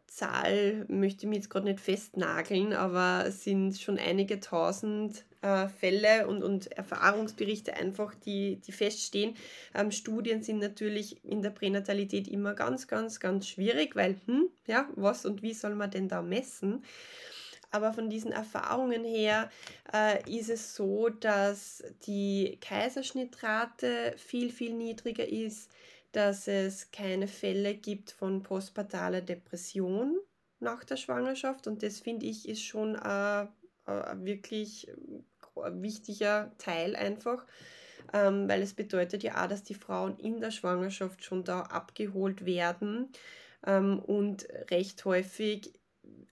Zahl 0.07 0.85
möchte 0.87 1.25
ich 1.25 1.29
mir 1.29 1.35
jetzt 1.35 1.49
gerade 1.49 1.65
nicht 1.65 1.79
festnageln, 1.79 2.73
aber 2.73 3.25
es 3.27 3.43
sind 3.43 3.79
schon 3.79 3.97
einige 3.97 4.39
tausend 4.39 5.25
äh, 5.41 5.67
Fälle 5.67 6.27
und, 6.27 6.43
und 6.43 6.71
Erfahrungsberichte 6.71 7.73
einfach, 7.75 8.13
die, 8.13 8.57
die 8.57 8.71
feststehen. 8.71 9.35
Ähm, 9.73 9.91
Studien 9.91 10.43
sind 10.43 10.59
natürlich 10.59 11.23
in 11.23 11.41
der 11.41 11.51
Pränatalität 11.51 12.27
immer 12.27 12.53
ganz, 12.53 12.87
ganz, 12.87 13.19
ganz 13.19 13.47
schwierig, 13.47 13.95
weil, 13.95 14.17
hm, 14.25 14.49
ja, 14.67 14.89
was 14.95 15.25
und 15.25 15.41
wie 15.41 15.53
soll 15.53 15.75
man 15.75 15.91
denn 15.91 16.09
da 16.09 16.21
messen? 16.21 16.83
Aber 17.71 17.93
von 17.93 18.09
diesen 18.09 18.31
Erfahrungen 18.31 19.05
her 19.05 19.51
äh, 19.93 20.19
ist 20.29 20.49
es 20.49 20.75
so, 20.75 21.09
dass 21.09 21.83
die 22.07 22.57
Kaiserschnittrate 22.61 24.15
viel, 24.17 24.51
viel 24.51 24.73
niedriger 24.73 25.27
ist 25.27 25.69
dass 26.11 26.47
es 26.47 26.91
keine 26.91 27.27
Fälle 27.27 27.75
gibt 27.75 28.11
von 28.11 28.43
postpartaler 28.43 29.21
Depression 29.21 30.17
nach 30.59 30.83
der 30.83 30.97
Schwangerschaft. 30.97 31.67
Und 31.67 31.83
das 31.83 31.99
finde 31.99 32.25
ich 32.25 32.47
ist 32.47 32.63
schon 32.63 32.95
ein, 32.95 33.49
ein 33.85 34.25
wirklich 34.25 34.91
ein 35.55 35.81
wichtiger 35.81 36.51
Teil 36.57 36.95
einfach, 36.95 37.45
ähm, 38.13 38.47
weil 38.47 38.61
es 38.61 38.73
bedeutet 38.73 39.23
ja 39.23 39.43
auch, 39.43 39.47
dass 39.47 39.63
die 39.63 39.75
Frauen 39.75 40.17
in 40.17 40.39
der 40.39 40.51
Schwangerschaft 40.51 41.23
schon 41.23 41.43
da 41.43 41.61
abgeholt 41.61 42.45
werden. 42.45 43.09
Ähm, 43.65 43.99
und 43.99 44.47
recht 44.71 45.03
häufig 45.05 45.73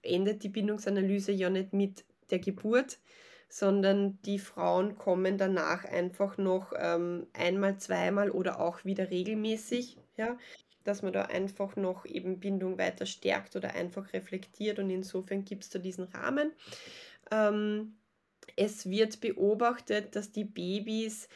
endet 0.02 0.44
die 0.44 0.50
Bindungsanalyse 0.50 1.32
ja 1.32 1.50
nicht 1.50 1.74
mit 1.74 2.06
der 2.30 2.40
Geburt, 2.40 3.00
sondern 3.50 4.22
die 4.24 4.40
Frauen 4.40 4.98
kommen 4.98 5.38
danach 5.38 5.86
einfach 5.86 6.38
noch 6.38 6.74
ähm, 6.78 7.28
einmal, 7.34 7.78
zweimal 7.78 8.30
oder 8.32 8.60
auch 8.60 8.86
wieder 8.86 9.10
regelmäßig. 9.10 9.98
Ja? 10.18 10.38
dass 10.88 11.02
man 11.02 11.12
da 11.12 11.24
einfach 11.24 11.76
noch 11.76 12.06
eben 12.06 12.40
Bindung 12.40 12.78
weiter 12.78 13.06
stärkt 13.06 13.56
oder 13.58 13.74
einfach 13.76 14.14
reflektiert 14.14 14.80
und 14.80 14.90
insofern 14.90 15.44
gibt 15.44 15.64
es 15.64 15.70
da 15.70 15.80
diesen 15.80 16.06
Rahmen. 16.06 16.54
Ähm, 17.30 17.98
es 18.56 18.90
wird 18.90 19.20
beobachtet, 19.20 20.16
dass 20.16 20.32
die 20.32 20.46
Babys 20.46 21.28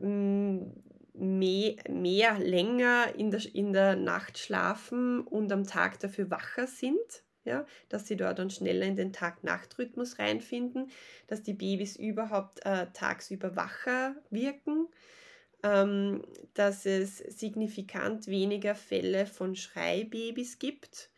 ähm, 0.00 0.72
mehr, 1.12 1.76
mehr 1.88 2.38
länger 2.38 3.14
in 3.14 3.30
der, 3.30 3.54
in 3.54 3.72
der 3.72 3.96
Nacht 3.96 4.38
schlafen 4.38 5.20
und 5.20 5.52
am 5.52 5.64
Tag 5.64 6.00
dafür 6.00 6.30
wacher 6.30 6.66
sind. 6.66 7.24
Ja, 7.48 7.64
dass 7.88 8.06
sie 8.06 8.16
dort 8.16 8.38
dann 8.38 8.50
schneller 8.50 8.84
in 8.84 8.96
den 8.96 9.10
Tag-Nacht-Rhythmus 9.10 10.18
reinfinden, 10.18 10.90
dass 11.28 11.42
die 11.42 11.54
Babys 11.54 11.96
überhaupt 11.96 12.64
äh, 12.66 12.88
tagsüber 12.92 13.56
wacher 13.56 14.14
wirken, 14.28 14.86
ähm, 15.62 16.22
dass 16.52 16.84
es 16.84 17.16
signifikant 17.16 18.26
weniger 18.26 18.74
Fälle 18.74 19.24
von 19.24 19.56
Schreibabys 19.56 20.58
gibt 20.58 21.08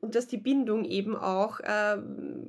und 0.00 0.14
dass 0.14 0.26
die 0.26 0.38
Bindung 0.38 0.84
eben 0.84 1.14
auch 1.14 1.60
äh, 1.60 1.98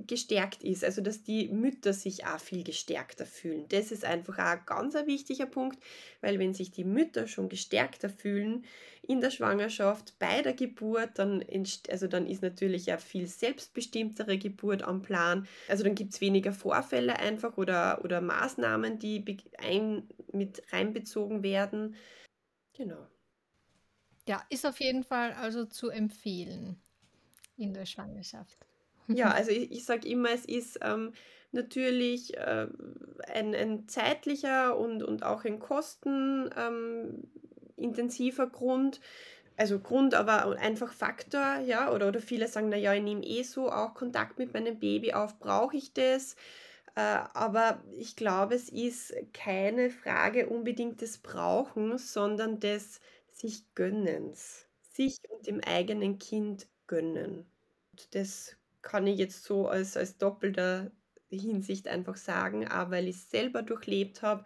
gestärkt 0.08 0.64
ist, 0.64 0.86
also 0.86 1.02
dass 1.02 1.24
die 1.24 1.50
Mütter 1.50 1.92
sich 1.94 2.26
auch 2.26 2.40
viel 2.40 2.64
gestärkter 2.64 3.26
fühlen. 3.26 3.66
Das 3.70 3.92
ist 3.92 4.06
einfach 4.06 4.40
auch 4.40 4.60
ein 4.60 4.66
ganz 4.66 4.96
wichtiger 5.06 5.46
Punkt, 5.46 5.82
weil 6.22 6.40
wenn 6.40 6.54
sich 6.54 6.72
die 6.72 6.86
Mütter 6.86 7.28
schon 7.28 7.50
gestärkter 7.50 8.10
fühlen 8.10 8.64
in 9.02 9.20
der 9.20 9.32
Schwangerschaft, 9.32 10.18
bei 10.18 10.42
der 10.42 10.54
Geburt, 10.54 11.12
dann, 11.16 11.44
also 11.90 12.08
dann 12.08 12.26
ist 12.26 12.42
natürlich 12.42 12.90
eine 12.90 13.00
viel 13.00 13.28
selbstbestimmtere 13.28 14.38
Geburt 14.38 14.84
am 14.84 15.02
Plan. 15.02 15.46
Also 15.68 15.84
dann 15.84 15.96
gibt 15.96 16.14
es 16.14 16.22
weniger 16.22 16.54
Vorfälle 16.54 17.20
einfach 17.20 17.58
oder, 17.58 18.04
oder 18.06 18.22
Maßnahmen, 18.22 19.00
die 19.00 19.26
ein, 19.58 20.08
mit 20.32 20.64
reinbezogen 20.72 21.44
werden. 21.44 21.96
Genau. 22.74 23.08
Ja, 24.28 24.42
ist 24.50 24.66
auf 24.66 24.80
jeden 24.80 25.04
Fall 25.04 25.34
also 25.34 25.66
zu 25.66 25.90
empfehlen 25.90 26.82
in 27.62 27.74
der 27.74 27.86
Schwangerschaft. 27.86 28.58
Ja, 29.08 29.32
also 29.32 29.52
ich, 29.52 29.72
ich 29.72 29.86
sage 29.86 30.08
immer, 30.08 30.32
es 30.32 30.46
ist 30.46 30.80
ähm, 30.82 31.14
natürlich 31.52 32.38
äh, 32.38 32.68
ein, 33.28 33.56
ein 33.56 33.88
zeitlicher 33.88 34.78
und, 34.78 35.04
und 35.04 35.24
auch 35.24 35.44
ein 35.46 35.60
kostenintensiver 35.60 38.44
ähm, 38.44 38.52
Grund. 38.52 39.00
Also 39.58 39.80
Grund, 39.80 40.16
aber 40.16 40.58
einfach 40.58 40.94
Faktor, 40.94 41.60
ja, 41.60 41.92
oder, 41.94 42.08
oder 42.08 42.20
viele 42.20 42.48
sagen, 42.48 42.70
naja, 42.70 42.94
ich 42.94 43.04
nehme 43.04 43.24
eh 43.24 43.44
so 43.44 43.72
auch 43.72 43.94
Kontakt 43.94 44.40
mit 44.40 44.54
meinem 44.54 44.80
Baby 44.80 45.14
auf, 45.14 45.40
brauche 45.40 45.78
ich 45.78 45.94
das? 45.94 46.36
Äh, 46.96 47.02
aber 47.34 47.84
ich 47.98 48.16
glaube, 48.16 48.56
es 48.56 48.70
ist 48.70 49.14
keine 49.34 49.90
Frage 49.90 50.50
unbedingt 50.50 51.02
des 51.02 51.20
Brauchens, 51.20 52.14
sondern 52.14 52.60
des 52.60 53.00
sich 53.32 53.74
Gönnens. 53.76 54.68
Sich 54.82 55.18
und 55.30 55.48
dem 55.48 55.62
eigenen 55.62 56.18
Kind 56.18 56.68
gönnen. 56.88 57.51
Das 58.12 58.58
kann 58.82 59.08
ich 59.08 59.20
jetzt 59.20 59.44
so 59.44 59.68
als, 59.68 59.96
als 59.96 60.18
doppelter 60.18 60.92
Hinsicht 61.30 61.88
einfach 61.88 62.18
sagen, 62.18 62.68
auch 62.68 62.92
weil 62.92 63.08
ich 63.08 63.16
es 63.16 63.30
selber 63.30 63.62
durchlebt 63.62 64.22
habe. 64.22 64.44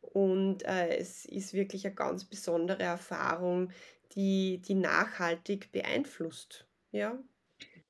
Und 0.00 0.64
äh, 0.64 0.96
es 0.96 1.24
ist 1.24 1.54
wirklich 1.54 1.86
eine 1.86 1.94
ganz 1.94 2.24
besondere 2.24 2.82
Erfahrung, 2.82 3.70
die, 4.12 4.60
die 4.60 4.74
nachhaltig 4.74 5.72
beeinflusst. 5.72 6.66
Ja. 6.92 7.18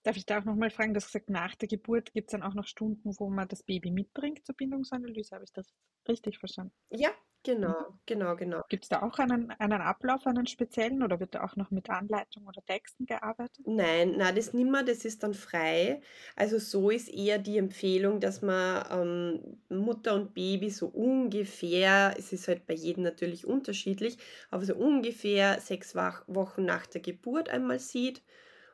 Darf 0.03 0.17
ich 0.17 0.27
da 0.27 0.39
auch 0.39 0.45
nochmal 0.45 0.71
fragen, 0.71 0.93
du 0.93 0.99
hast 0.99 1.07
gesagt, 1.07 1.31
nach 1.31 1.55
der 1.55 1.69
Geburt 1.69 2.13
gibt 2.13 2.29
es 2.29 2.33
dann 2.33 2.43
auch 2.43 2.55
noch 2.55 2.67
Stunden, 2.67 3.19
wo 3.19 3.31
man 3.31 3.49
das 3.49 3.63
Baby 3.63 3.91
mitbringt 3.91 4.45
zur 4.45 4.55
Bindungsanalyse. 4.55 5.35
Habe 5.35 5.45
ich 5.45 5.53
das 5.53 5.75
richtig 6.07 6.39
verstanden? 6.39 6.75
Ja, 6.91 7.11
Genau, 7.45 7.91
mhm. 7.91 7.99
genau, 8.07 8.37
genau. 8.37 8.63
Gibt 8.69 8.85
es 8.85 8.89
da 8.89 9.03
auch 9.03 9.19
einen, 9.19 9.51
einen 9.51 9.81
Ablauf, 9.83 10.27
einen 10.27 10.47
speziellen 10.47 11.03
oder 11.03 11.21
wird 11.21 11.35
da 11.35 11.45
auch 11.45 11.57
noch 11.57 11.71
mit 11.71 11.91
Anleitung 11.91 12.47
oder 12.47 12.65
Texten 12.65 13.05
gearbeitet? 13.05 13.65
Nein, 13.67 14.15
nein, 14.17 14.35
das 14.35 14.55
nimmer, 14.55 14.83
das 14.83 15.05
ist 15.05 15.23
dann 15.23 15.35
frei. 15.35 16.01
Also 16.37 16.59
so 16.59 16.89
ist 16.89 17.09
eher 17.09 17.39
die 17.39 17.59
Empfehlung, 17.59 18.19
dass 18.21 18.41
man 18.41 18.87
ähm, 18.91 19.59
Mutter 19.69 20.15
und 20.15 20.33
Baby 20.33 20.71
so 20.71 20.87
ungefähr, 20.87 22.15
es 22.19 22.33
ist 22.33 22.49
halt 22.49 22.67
bei 22.67 22.75
jedem 22.75 23.05
natürlich 23.05 23.47
unterschiedlich, 23.47 24.17
aber 24.51 24.65
so 24.65 24.75
ungefähr 24.75 25.61
sechs 25.61 25.95
Wochen 25.95 26.65
nach 26.65 26.87
der 26.87 27.03
Geburt 27.03 27.51
einmal 27.51 27.79
sieht 27.79 28.23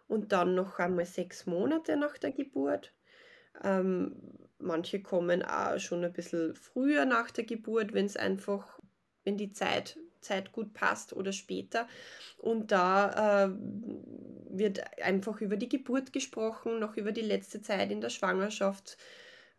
und 0.06 0.32
dann 0.32 0.54
noch 0.54 0.78
einmal 0.78 1.06
sechs 1.06 1.44
Monate 1.46 1.96
nach 1.96 2.18
der 2.18 2.30
Geburt. 2.32 2.92
Ähm, 3.62 4.16
manche 4.60 5.02
kommen 5.02 5.42
auch 5.42 5.78
schon 5.78 6.04
ein 6.04 6.12
bisschen 6.12 6.54
früher 6.54 7.04
nach 7.04 7.30
der 7.30 7.44
Geburt, 7.44 7.92
wenn 7.92 8.06
es 8.06 8.16
einfach, 8.16 8.78
wenn 9.24 9.36
die 9.36 9.52
Zeit, 9.52 9.98
Zeit 10.20 10.52
gut 10.52 10.74
passt 10.74 11.12
oder 11.12 11.32
später. 11.32 11.88
Und 12.38 12.72
da 12.72 13.46
äh, 13.46 13.50
wird 14.50 14.80
einfach 15.02 15.40
über 15.40 15.56
die 15.56 15.68
Geburt 15.68 16.12
gesprochen, 16.12 16.78
noch 16.78 16.96
über 16.96 17.12
die 17.12 17.20
letzte 17.22 17.62
Zeit 17.62 17.90
in 17.90 18.00
der 18.00 18.10
Schwangerschaft, 18.10 18.96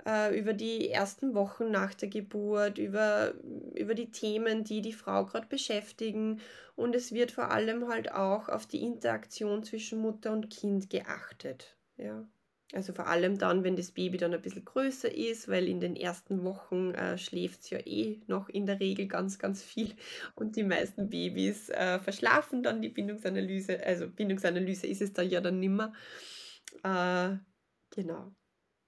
äh, 0.05 0.37
über 0.37 0.53
die 0.53 0.89
ersten 0.89 1.33
Wochen 1.33 1.71
nach 1.71 1.93
der 1.93 2.09
Geburt, 2.09 2.77
über, 2.77 3.33
über 3.75 3.93
die 3.93 4.11
Themen, 4.11 4.63
die 4.63 4.81
die 4.81 4.93
Frau 4.93 5.25
gerade 5.25 5.47
beschäftigen. 5.47 6.41
Und 6.75 6.95
es 6.95 7.11
wird 7.11 7.31
vor 7.31 7.51
allem 7.51 7.87
halt 7.87 8.11
auch 8.11 8.49
auf 8.49 8.65
die 8.65 8.83
Interaktion 8.83 9.63
zwischen 9.63 9.99
Mutter 9.99 10.31
und 10.31 10.49
Kind 10.49 10.89
geachtet. 10.89 11.75
Ja. 11.97 12.25
Also 12.73 12.93
vor 12.93 13.07
allem 13.07 13.37
dann, 13.37 13.65
wenn 13.65 13.75
das 13.75 13.91
Baby 13.91 14.17
dann 14.17 14.33
ein 14.33 14.41
bisschen 14.41 14.63
größer 14.63 15.13
ist, 15.13 15.49
weil 15.49 15.67
in 15.67 15.81
den 15.81 15.97
ersten 15.97 16.43
Wochen 16.45 16.93
äh, 16.93 17.17
schläft 17.17 17.61
es 17.61 17.69
ja 17.69 17.79
eh 17.79 18.21
noch 18.27 18.47
in 18.47 18.65
der 18.65 18.79
Regel 18.79 19.07
ganz, 19.07 19.39
ganz 19.39 19.61
viel 19.61 19.93
und 20.35 20.55
die 20.55 20.63
meisten 20.63 21.09
Babys 21.09 21.69
äh, 21.69 21.99
verschlafen 21.99 22.63
dann 22.63 22.81
die 22.81 22.89
Bindungsanalyse. 22.89 23.85
Also 23.85 24.07
Bindungsanalyse 24.07 24.87
ist 24.87 25.01
es 25.01 25.11
dann 25.11 25.29
ja 25.29 25.41
dann 25.41 25.59
nimmer. 25.59 25.91
Äh, 26.83 27.35
genau. 27.89 28.33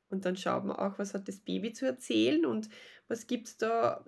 Und 0.08 0.26
dann 0.26 0.38
schaut 0.38 0.64
man 0.64 0.78
auch, 0.78 0.98
was 0.98 1.14
hat 1.14 1.28
das 1.28 1.40
Baby 1.40 1.74
zu 1.74 1.86
erzählen 1.86 2.46
und 2.46 2.70
was 3.10 3.28
gibt 3.28 3.48
es 3.48 3.58
da, 3.58 4.06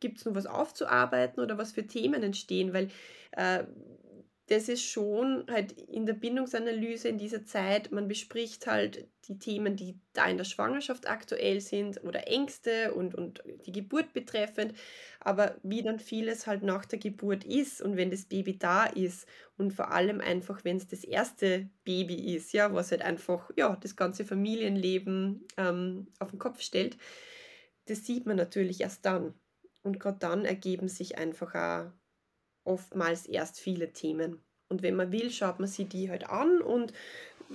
gibt 0.00 0.18
es 0.18 0.24
noch 0.24 0.34
was 0.34 0.46
aufzuarbeiten 0.46 1.40
oder 1.40 1.56
was 1.56 1.72
für 1.72 1.86
Themen 1.86 2.22
entstehen, 2.22 2.72
weil 2.72 2.88
äh, 3.32 3.64
das 4.46 4.68
ist 4.68 4.84
schon 4.84 5.46
halt 5.50 5.72
in 5.72 6.04
der 6.04 6.12
Bindungsanalyse 6.12 7.08
in 7.08 7.16
dieser 7.16 7.46
Zeit, 7.46 7.92
man 7.92 8.08
bespricht 8.08 8.66
halt 8.66 9.08
die 9.26 9.38
Themen, 9.38 9.74
die 9.74 9.98
da 10.12 10.26
in 10.26 10.36
der 10.36 10.44
Schwangerschaft 10.44 11.08
aktuell 11.08 11.62
sind 11.62 12.04
oder 12.04 12.28
Ängste 12.28 12.92
und, 12.92 13.14
und 13.14 13.42
die 13.64 13.72
Geburt 13.72 14.12
betreffend, 14.12 14.74
aber 15.20 15.56
wie 15.62 15.82
dann 15.82 15.98
vieles 15.98 16.46
halt 16.46 16.62
nach 16.62 16.84
der 16.84 16.98
Geburt 16.98 17.44
ist 17.44 17.80
und 17.80 17.96
wenn 17.96 18.10
das 18.10 18.26
Baby 18.26 18.58
da 18.58 18.84
ist 18.84 19.26
und 19.56 19.72
vor 19.72 19.92
allem 19.92 20.20
einfach, 20.20 20.62
wenn 20.62 20.76
es 20.76 20.86
das 20.86 21.04
erste 21.04 21.70
Baby 21.84 22.34
ist, 22.34 22.52
ja, 22.52 22.74
was 22.74 22.90
halt 22.90 23.00
einfach, 23.00 23.50
ja, 23.56 23.76
das 23.76 23.96
ganze 23.96 24.26
Familienleben 24.26 25.46
ähm, 25.56 26.08
auf 26.18 26.30
den 26.30 26.38
Kopf 26.38 26.60
stellt, 26.60 26.98
das 27.86 28.04
sieht 28.04 28.26
man 28.26 28.36
natürlich 28.36 28.82
erst 28.82 29.06
dann. 29.06 29.34
Und 29.82 30.00
gerade 30.00 30.18
dann 30.18 30.44
ergeben 30.46 30.88
sich 30.88 31.18
einfach 31.18 31.54
auch 31.54 31.92
oftmals 32.64 33.26
erst 33.26 33.60
viele 33.60 33.92
Themen. 33.92 34.42
Und 34.68 34.82
wenn 34.82 34.96
man 34.96 35.12
will, 35.12 35.30
schaut 35.30 35.60
man 35.60 35.68
sich 35.68 35.88
die 35.88 36.10
halt 36.10 36.28
an 36.28 36.60
und 36.60 36.92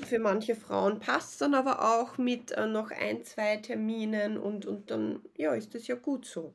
für 0.05 0.19
manche 0.19 0.55
Frauen 0.55 0.99
passt 0.99 1.33
es 1.33 1.37
dann 1.39 1.53
aber 1.53 1.99
auch 1.99 2.17
mit 2.17 2.51
äh, 2.51 2.67
noch 2.67 2.91
ein, 2.91 3.23
zwei 3.23 3.57
Terminen 3.57 4.37
und, 4.37 4.65
und 4.65 4.91
dann 4.91 5.21
ja, 5.35 5.53
ist 5.53 5.73
das 5.73 5.87
ja 5.87 5.95
gut 5.95 6.25
so. 6.25 6.53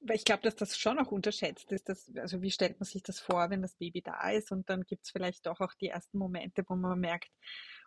Weil 0.00 0.16
ich 0.16 0.24
glaube, 0.24 0.42
dass 0.42 0.56
das 0.56 0.76
schon 0.76 0.98
auch 0.98 1.10
unterschätzt 1.10 1.72
ist. 1.72 1.88
Dass, 1.88 2.10
also 2.16 2.42
wie 2.42 2.50
stellt 2.50 2.78
man 2.78 2.86
sich 2.86 3.02
das 3.02 3.18
vor, 3.18 3.50
wenn 3.50 3.62
das 3.62 3.74
Baby 3.76 4.02
da 4.02 4.30
ist 4.30 4.52
und 4.52 4.68
dann 4.68 4.82
gibt 4.82 5.04
es 5.04 5.10
vielleicht 5.10 5.46
doch 5.46 5.60
auch 5.60 5.74
die 5.74 5.88
ersten 5.88 6.18
Momente, 6.18 6.64
wo 6.68 6.74
man 6.74 6.98
merkt, 6.98 7.30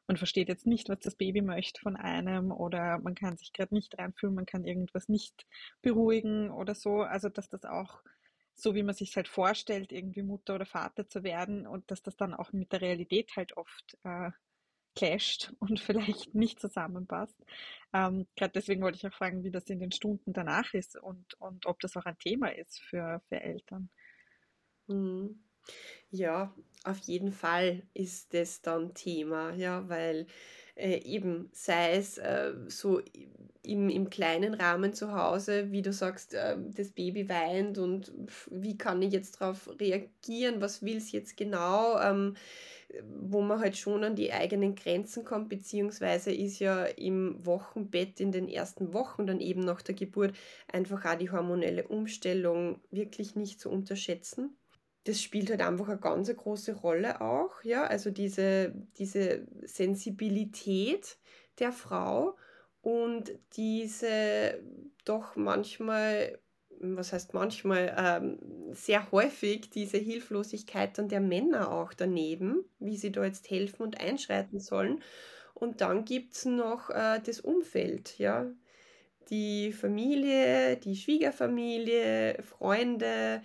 man 0.07 0.17
versteht 0.17 0.49
jetzt 0.49 0.65
nicht, 0.65 0.89
was 0.89 0.99
das 0.99 1.15
Baby 1.15 1.41
möchte 1.41 1.81
von 1.81 1.95
einem 1.95 2.51
oder 2.51 2.97
man 2.99 3.13
kann 3.13 3.37
sich 3.37 3.53
gerade 3.53 3.75
nicht 3.75 3.97
reinfühlen, 3.97 4.35
man 4.35 4.47
kann 4.47 4.65
irgendwas 4.65 5.07
nicht 5.07 5.45
beruhigen 5.81 6.49
oder 6.49 6.73
so. 6.73 7.01
Also 7.01 7.29
dass 7.29 7.47
das 7.47 7.63
auch 7.65 8.01
so 8.61 8.75
wie 8.75 8.83
man 8.83 8.95
sich 8.95 9.15
halt 9.15 9.27
vorstellt, 9.27 9.91
irgendwie 9.91 10.23
Mutter 10.23 10.55
oder 10.55 10.65
Vater 10.65 11.07
zu 11.07 11.23
werden 11.23 11.67
und 11.67 11.89
dass 11.91 12.01
das 12.03 12.15
dann 12.17 12.33
auch 12.33 12.51
mit 12.53 12.71
der 12.71 12.81
Realität 12.81 13.35
halt 13.35 13.57
oft 13.57 13.97
äh, 14.03 14.31
clasht 14.95 15.53
und 15.59 15.79
vielleicht 15.79 16.35
nicht 16.35 16.59
zusammenpasst. 16.59 17.37
Ähm, 17.93 18.27
Gerade 18.35 18.53
deswegen 18.53 18.81
wollte 18.81 18.97
ich 18.97 19.07
auch 19.07 19.17
fragen, 19.17 19.43
wie 19.43 19.51
das 19.51 19.65
in 19.65 19.79
den 19.79 19.91
Stunden 19.91 20.33
danach 20.33 20.73
ist 20.73 20.97
und, 20.97 21.35
und 21.35 21.65
ob 21.65 21.79
das 21.79 21.95
auch 21.97 22.05
ein 22.05 22.17
Thema 22.17 22.49
ist 22.49 22.81
für, 22.81 23.21
für 23.29 23.41
Eltern. 23.41 23.89
Mhm. 24.87 25.39
Ja, 26.11 26.55
auf 26.83 26.97
jeden 26.99 27.31
Fall 27.31 27.83
ist 27.93 28.33
das 28.33 28.61
dann 28.61 28.93
Thema, 28.95 29.53
ja, 29.53 29.87
weil 29.89 30.27
äh, 30.79 31.03
eben 31.03 31.49
sei 31.51 31.95
es 31.95 32.17
äh, 32.17 32.53
so 32.67 33.01
im, 33.63 33.89
im 33.89 34.09
kleinen 34.09 34.53
Rahmen 34.53 34.93
zu 34.93 35.13
Hause, 35.13 35.71
wie 35.71 35.81
du 35.81 35.91
sagst, 35.91 36.33
äh, 36.33 36.57
das 36.75 36.91
Baby 36.91 37.27
weint 37.29 37.77
und 37.77 38.11
wie 38.49 38.77
kann 38.77 39.01
ich 39.01 39.13
jetzt 39.13 39.41
darauf 39.41 39.69
reagieren, 39.79 40.61
was 40.61 40.81
will 40.81 40.97
es 40.97 41.11
jetzt 41.11 41.37
genau, 41.37 41.99
ähm, 41.99 42.35
wo 43.19 43.41
man 43.41 43.59
halt 43.59 43.77
schon 43.77 44.03
an 44.03 44.15
die 44.15 44.33
eigenen 44.33 44.75
Grenzen 44.75 45.23
kommt, 45.23 45.49
beziehungsweise 45.49 46.31
ist 46.33 46.59
ja 46.59 46.85
im 46.85 47.45
Wochenbett 47.45 48.19
in 48.19 48.31
den 48.31 48.47
ersten 48.47 48.93
Wochen, 48.93 49.27
dann 49.27 49.41
eben 49.41 49.61
nach 49.61 49.81
der 49.81 49.95
Geburt, 49.95 50.33
einfach 50.71 51.05
auch 51.05 51.17
die 51.17 51.29
hormonelle 51.29 51.87
Umstellung 51.87 52.79
wirklich 52.89 53.35
nicht 53.35 53.59
zu 53.59 53.69
unterschätzen 53.69 54.55
das 55.09 55.23
spielt 55.23 55.49
halt 55.49 55.61
einfach 55.61 55.89
eine 55.89 55.97
ganz 55.97 56.31
große 56.33 56.73
Rolle 56.73 57.19
auch, 57.19 57.63
ja, 57.63 57.83
also 57.85 58.11
diese, 58.11 58.75
diese 58.99 59.47
Sensibilität 59.63 61.17
der 61.57 61.71
Frau 61.71 62.37
und 62.81 63.31
diese 63.53 64.61
doch 65.05 65.35
manchmal, 65.35 66.37
was 66.79 67.11
heißt 67.11 67.33
manchmal, 67.33 67.95
ähm, 67.97 68.37
sehr 68.71 69.11
häufig 69.11 69.71
diese 69.71 69.97
Hilflosigkeit 69.97 70.95
dann 70.99 71.09
der 71.09 71.21
Männer 71.21 71.71
auch 71.71 71.93
daneben, 71.93 72.63
wie 72.77 72.95
sie 72.95 73.11
da 73.11 73.25
jetzt 73.25 73.49
helfen 73.49 73.81
und 73.81 73.99
einschreiten 73.99 74.59
sollen. 74.59 75.01
Und 75.55 75.81
dann 75.81 76.05
gibt 76.05 76.33
es 76.33 76.45
noch 76.45 76.91
äh, 76.91 77.19
das 77.19 77.39
Umfeld, 77.39 78.19
ja. 78.19 78.45
Die 79.31 79.73
Familie, 79.73 80.77
die 80.77 80.95
Schwiegerfamilie, 80.95 82.43
Freunde, 82.43 83.41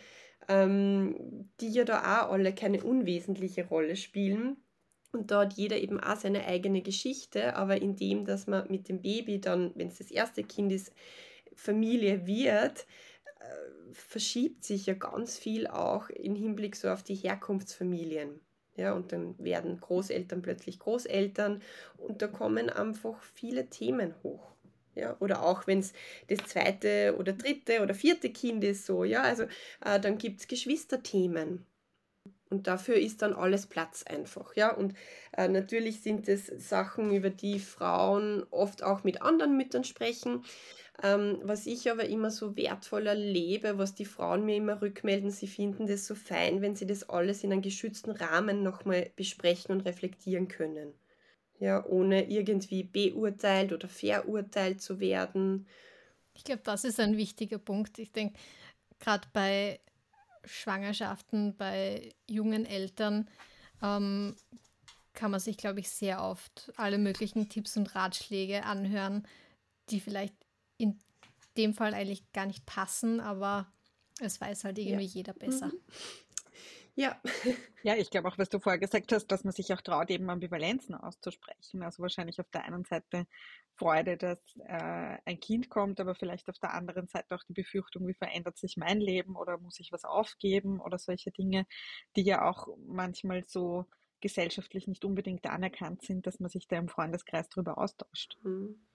ähm, 0.49 1.49
die 1.61 1.71
ja 1.71 1.85
da 1.85 2.23
auch 2.23 2.33
alle 2.33 2.55
keine 2.55 2.83
unwesentliche 2.83 3.67
Rolle 3.67 3.97
spielen. 3.97 4.57
Und 5.13 5.31
da 5.31 5.43
hat 5.43 5.55
jeder 5.55 5.79
eben 5.79 6.01
auch 6.01 6.17
seine 6.17 6.45
eigene 6.45 6.83
Geschichte, 6.83 7.55
aber 7.55 7.81
indem, 7.81 8.25
dass 8.25 8.47
man 8.47 8.69
mit 8.69 8.89
dem 8.89 9.01
Baby 9.01 9.41
dann, 9.41 9.73
wenn 9.77 9.89
es 9.89 9.99
das 9.99 10.11
erste 10.11 10.43
Kind 10.43 10.73
ist, 10.73 10.93
Familie 11.55 12.27
wird, 12.27 12.87
äh, 13.39 13.93
verschiebt 13.93 14.65
sich 14.65 14.87
ja 14.87 14.95
ganz 14.95 15.39
viel 15.39 15.69
auch 15.69 16.11
im 16.11 16.35
Hinblick 16.35 16.75
so 16.75 16.89
auf 16.89 17.05
die 17.05 17.15
Herkunftsfamilien. 17.15 18.41
Ja, 18.77 18.95
und 18.95 19.13
dann 19.13 19.39
werden 19.39 19.81
Großeltern 19.81 20.43
plötzlich 20.43 20.81
Großeltern 20.81 21.63
und 21.97 22.23
da 22.23 22.27
kommen 22.27 22.71
einfach 22.71 23.23
viele 23.23 23.71
Themen 23.71 24.15
hoch. 24.25 24.54
Ja, 24.95 25.17
oder 25.21 25.43
auch 25.43 25.67
wenn 25.67 25.81
es 25.81 25.93
das 26.29 26.39
zweite 26.47 27.17
oder 27.19 27.33
dritte 27.33 27.83
oder 27.83 27.95
vierte 27.95 28.31
Kind 28.31 28.63
ist, 28.65 28.87
so, 28.87 29.05
ja, 29.05 29.23
also 29.23 29.45
äh, 29.85 29.99
dann 30.01 30.19
gibt 30.19 30.41
es 30.41 30.49
Geschwisterthemen. 30.49 31.67
Und 32.51 32.67
dafür 32.69 32.97
ist 32.97 33.23
dann 33.23 33.35
alles 33.35 33.67
Platz 33.67 34.05
einfach, 34.05 34.55
ja. 34.57 34.73
Und 34.75 34.95
äh, 35.37 35.49
natürlich 35.49 36.03
sind 36.03 36.29
es 36.29 36.47
Sachen, 36.47 37.11
über 37.13 37.31
die 37.31 37.59
Frauen 37.59 38.45
oft 38.51 38.83
auch 38.83 39.05
mit 39.05 39.23
anderen 39.23 39.57
Müttern 39.57 39.85
sprechen. 39.85 40.45
Ähm, 41.03 41.41
was 41.43 41.67
ich 41.67 41.91
aber 41.91 42.05
immer 42.07 42.31
so 42.31 42.57
wertvoll 42.57 43.07
erlebe, 43.09 43.79
was 43.79 43.95
die 43.95 44.05
Frauen 44.05 44.45
mir 44.45 44.57
immer 44.57 44.81
rückmelden, 44.83 45.31
sie 45.31 45.49
finden 45.49 45.87
das 45.87 46.07
so 46.07 46.15
fein, 46.15 46.63
wenn 46.63 46.77
sie 46.77 46.87
das 46.87 47.09
alles 47.09 47.45
in 47.45 47.53
einem 47.53 47.63
geschützten 47.63 48.13
Rahmen 48.13 48.63
nochmal 48.63 49.11
besprechen 49.17 49.73
und 49.75 49.83
reflektieren 49.83 50.49
können 50.49 50.95
ja, 51.59 51.85
ohne 51.87 52.31
irgendwie 52.31 52.83
beurteilt 52.83 53.73
oder 53.73 53.89
verurteilt 53.89 54.83
zu 54.83 55.01
werden. 55.01 55.67
Ich 56.35 56.45
glaube, 56.45 56.63
das 56.65 56.85
ist 56.85 57.01
ein 57.01 57.17
wichtiger 57.17 57.59
Punkt. 57.59 57.99
Ich 57.99 58.13
denke, 58.13 58.39
gerade 58.99 59.27
bei 59.33 59.81
Schwangerschaften, 60.45 61.57
bei 61.57 62.13
jungen 62.29 62.67
Eltern 62.67 63.29
ähm, 63.83 64.35
kann 65.13 65.31
man 65.31 65.41
sich, 65.41 65.57
glaube 65.57 65.81
ich, 65.81 65.91
sehr 65.91 66.23
oft 66.23 66.73
alle 66.77 66.99
möglichen 66.99 67.49
Tipps 67.49 67.77
und 67.77 67.95
Ratschläge 67.95 68.65
anhören, 68.65 69.27
die 69.91 70.01
vielleicht 70.01 70.35
in 70.77 70.99
dem 71.57 71.73
Fall 71.73 71.95
eigentlich 71.95 72.33
gar 72.33 72.47
nicht 72.47 72.67
passen, 72.67 73.21
aber 73.21 73.67
es 74.21 74.41
weiß 74.41 74.65
halt 74.65 74.79
irgendwie 74.79 75.05
ja. 75.05 75.11
jeder 75.15 75.33
besser. 75.33 75.69
Mhm. 75.69 75.81
Ja. 76.97 77.21
Ja, 77.87 77.97
ich 77.97 78.09
glaube 78.09 78.29
auch, 78.29 78.39
was 78.39 78.49
du 78.49 78.61
vorher 78.61 78.79
gesagt 78.79 79.13
hast, 79.13 79.27
dass 79.27 79.45
man 79.45 79.53
sich 79.53 79.71
auch 79.75 79.83
traut, 79.83 80.09
eben 80.09 80.31
Ambivalenzen 80.31 80.95
auszusprechen. 80.95 81.83
Also 81.83 82.01
wahrscheinlich 82.03 82.41
auf 82.41 82.49
der 82.49 82.65
einen 82.65 82.87
Seite 82.87 83.27
Freude, 83.75 84.17
dass 84.17 84.39
äh, 84.67 85.19
ein 85.27 85.39
Kind 85.39 85.69
kommt, 85.69 86.01
aber 86.01 86.15
vielleicht 86.15 86.49
auf 86.49 86.59
der 86.59 86.73
anderen 86.73 87.09
Seite 87.09 87.35
auch 87.35 87.43
die 87.47 87.53
Befürchtung, 87.53 88.09
wie 88.09 88.15
verändert 88.15 88.57
sich 88.57 88.79
mein 88.79 89.01
Leben 89.03 89.37
oder 89.37 89.59
muss 89.59 89.81
ich 89.81 89.93
was 89.93 90.05
aufgeben 90.05 90.81
oder 90.81 90.97
solche 90.97 91.31
Dinge, 91.31 91.67
die 92.17 92.23
ja 92.23 92.49
auch 92.49 92.69
manchmal 92.87 93.45
so 93.45 93.85
gesellschaftlich 94.23 94.89
nicht 94.89 95.05
unbedingt 95.05 95.45
anerkannt 95.45 96.01
sind, 96.01 96.27
dass 96.27 96.41
man 96.41 96.49
sich 96.49 96.67
da 96.67 96.79
im 96.79 96.89
Freundeskreis 96.89 97.51
darüber 97.51 97.77
austauscht. 97.77 98.39
Mhm. 98.45 98.87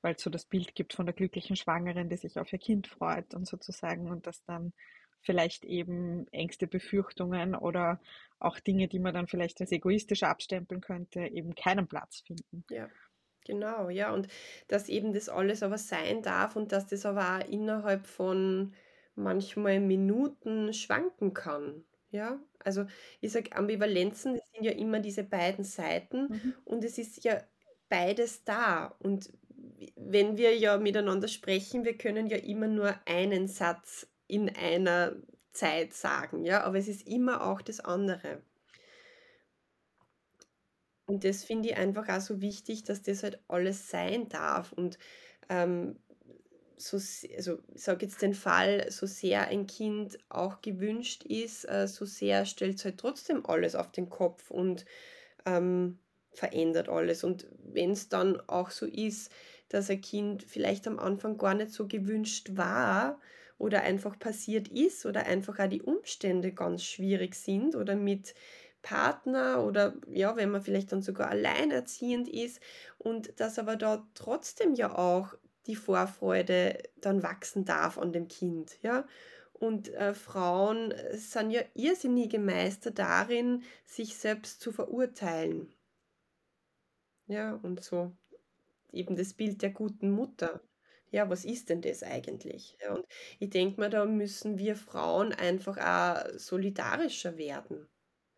Weil 0.00 0.16
es 0.16 0.22
so 0.22 0.30
das 0.30 0.46
Bild 0.46 0.74
gibt 0.74 0.94
von 0.94 1.06
der 1.06 1.14
glücklichen 1.14 1.54
Schwangeren, 1.54 2.08
die 2.08 2.16
sich 2.16 2.40
auf 2.40 2.52
ihr 2.52 2.58
Kind 2.58 2.88
freut 2.88 3.34
und 3.34 3.46
sozusagen 3.46 4.10
und 4.10 4.26
das 4.26 4.42
dann 4.42 4.72
vielleicht 5.22 5.64
eben 5.64 6.26
Ängste, 6.28 6.66
Befürchtungen 6.66 7.54
oder 7.54 8.00
auch 8.38 8.58
Dinge, 8.58 8.88
die 8.88 8.98
man 8.98 9.14
dann 9.14 9.26
vielleicht 9.26 9.60
als 9.60 9.72
egoistisch 9.72 10.22
abstempeln 10.22 10.80
könnte, 10.80 11.20
eben 11.20 11.54
keinen 11.54 11.86
Platz 11.86 12.22
finden. 12.26 12.64
Ja. 12.70 12.88
Genau, 13.44 13.88
ja, 13.88 14.12
und 14.12 14.28
dass 14.68 14.88
eben 14.88 15.12
das 15.12 15.28
alles 15.28 15.62
aber 15.62 15.78
sein 15.78 16.22
darf 16.22 16.54
und 16.54 16.70
dass 16.70 16.86
das 16.86 17.04
aber 17.04 17.40
auch 17.40 17.48
innerhalb 17.48 18.06
von 18.06 18.72
manchmal 19.16 19.80
Minuten 19.80 20.72
schwanken 20.72 21.34
kann. 21.34 21.84
Ja, 22.10 22.38
also 22.58 22.84
ich 23.20 23.32
sage, 23.32 23.52
Ambivalenzen 23.52 24.34
das 24.34 24.50
sind 24.52 24.64
ja 24.64 24.72
immer 24.72 25.00
diese 25.00 25.24
beiden 25.24 25.64
Seiten 25.64 26.28
mhm. 26.28 26.54
und 26.64 26.84
es 26.84 26.98
ist 26.98 27.24
ja 27.24 27.42
beides 27.88 28.44
da. 28.44 28.94
Und 28.98 29.32
wenn 29.96 30.36
wir 30.36 30.56
ja 30.56 30.76
miteinander 30.76 31.28
sprechen, 31.28 31.84
wir 31.84 31.96
können 31.96 32.26
ja 32.26 32.36
immer 32.36 32.68
nur 32.68 32.94
einen 33.06 33.48
Satz 33.48 34.11
in 34.32 34.48
einer 34.48 35.14
Zeit 35.52 35.92
sagen, 35.92 36.44
ja, 36.44 36.64
aber 36.64 36.78
es 36.78 36.88
ist 36.88 37.06
immer 37.06 37.46
auch 37.46 37.60
das 37.60 37.80
andere. 37.80 38.40
Und 41.04 41.24
das 41.24 41.44
finde 41.44 41.68
ich 41.68 41.76
einfach 41.76 42.08
auch 42.08 42.22
so 42.22 42.40
wichtig, 42.40 42.84
dass 42.84 43.02
das 43.02 43.22
halt 43.22 43.38
alles 43.48 43.90
sein 43.90 44.30
darf. 44.30 44.72
Und 44.72 44.98
ähm, 45.50 45.98
so, 46.78 46.96
also 47.36 47.58
ich 47.74 47.82
sage 47.82 48.06
jetzt 48.06 48.22
den 48.22 48.32
Fall, 48.32 48.90
so 48.90 49.04
sehr 49.04 49.48
ein 49.48 49.66
Kind 49.66 50.18
auch 50.30 50.62
gewünscht 50.62 51.24
ist, 51.24 51.68
äh, 51.68 51.86
so 51.86 52.06
sehr 52.06 52.46
stellt 52.46 52.76
es 52.76 52.86
halt 52.86 52.98
trotzdem 52.98 53.44
alles 53.44 53.74
auf 53.74 53.92
den 53.92 54.08
Kopf 54.08 54.50
und 54.50 54.86
ähm, 55.44 55.98
verändert 56.32 56.88
alles. 56.88 57.22
Und 57.24 57.46
wenn 57.62 57.90
es 57.90 58.08
dann 58.08 58.40
auch 58.48 58.70
so 58.70 58.86
ist, 58.86 59.30
dass 59.68 59.90
ein 59.90 60.00
Kind 60.00 60.42
vielleicht 60.42 60.86
am 60.86 60.98
Anfang 60.98 61.36
gar 61.36 61.52
nicht 61.52 61.72
so 61.72 61.86
gewünscht 61.86 62.56
war, 62.56 63.20
oder 63.62 63.82
einfach 63.82 64.18
passiert 64.18 64.66
ist 64.66 65.06
oder 65.06 65.26
einfach 65.26 65.60
auch 65.60 65.68
die 65.68 65.82
Umstände 65.82 66.52
ganz 66.52 66.82
schwierig 66.82 67.36
sind 67.36 67.76
oder 67.76 67.94
mit 67.94 68.34
Partner 68.82 69.64
oder 69.64 69.94
ja, 70.08 70.34
wenn 70.34 70.50
man 70.50 70.62
vielleicht 70.62 70.90
dann 70.90 71.00
sogar 71.00 71.30
alleinerziehend 71.30 72.28
ist 72.28 72.60
und 72.98 73.38
dass 73.38 73.60
aber 73.60 73.76
da 73.76 74.04
trotzdem 74.14 74.74
ja 74.74 74.98
auch 74.98 75.34
die 75.66 75.76
Vorfreude 75.76 76.82
dann 77.00 77.22
wachsen 77.22 77.64
darf 77.64 77.98
an 77.98 78.12
dem 78.12 78.26
Kind, 78.26 78.82
ja. 78.82 79.06
Und 79.52 79.90
äh, 79.90 80.12
Frauen 80.12 80.92
sind 81.12 81.52
ja 81.52 81.60
irrsinnige 81.74 82.40
Meister 82.40 82.90
darin, 82.90 83.62
sich 83.84 84.16
selbst 84.16 84.60
zu 84.60 84.72
verurteilen. 84.72 85.72
Ja, 87.28 87.60
und 87.62 87.84
so 87.84 88.10
eben 88.90 89.14
das 89.14 89.34
Bild 89.34 89.62
der 89.62 89.70
guten 89.70 90.10
Mutter 90.10 90.60
ja, 91.12 91.30
was 91.30 91.44
ist 91.46 91.70
denn 91.70 91.82
das 91.82 92.02
eigentlich? 92.04 92.76
Und 92.90 93.06
ich 93.40 93.50
denke 93.50 93.80
mir, 93.80 93.90
da 93.90 94.06
müssen 94.06 94.58
wir 94.58 94.76
Frauen 94.76 95.32
einfach 95.34 95.78
auch 95.78 96.38
solidarischer 96.38 97.38
werden. 97.38 97.88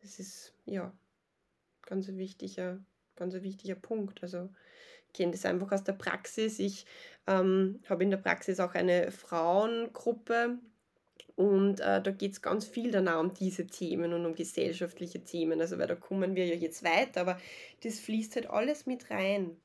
Das 0.02 0.18
ist, 0.20 0.54
ja, 0.66 0.92
ganz 1.82 2.08
ein 2.08 2.18
wichtiger, 2.18 2.84
ganz 3.16 3.34
ein 3.34 3.42
wichtiger 3.42 3.74
Punkt. 3.76 4.22
Also, 4.22 4.50
ich 5.08 5.12
kenne 5.14 5.32
das 5.32 5.46
einfach 5.46 5.72
aus 5.72 5.84
der 5.84 5.92
Praxis. 5.94 6.58
Ich 6.58 6.86
ähm, 7.26 7.80
habe 7.88 8.04
in 8.04 8.10
der 8.10 8.18
Praxis 8.18 8.60
auch 8.60 8.74
eine 8.74 9.10
Frauengruppe 9.12 10.58
und 11.36 11.80
äh, 11.80 12.02
da 12.02 12.10
geht 12.12 12.32
es 12.32 12.42
ganz 12.42 12.66
viel 12.66 12.90
dann 12.92 13.08
auch 13.08 13.20
um 13.20 13.34
diese 13.34 13.66
Themen 13.66 14.12
und 14.14 14.26
um 14.26 14.34
gesellschaftliche 14.34 15.24
Themen. 15.24 15.60
Also, 15.60 15.78
weil 15.78 15.88
da 15.88 15.96
kommen 15.96 16.36
wir 16.36 16.46
ja 16.46 16.54
jetzt 16.56 16.84
weiter, 16.84 17.22
aber 17.22 17.40
das 17.82 18.00
fließt 18.00 18.36
halt 18.36 18.50
alles 18.50 18.86
mit 18.86 19.10
rein. 19.10 19.56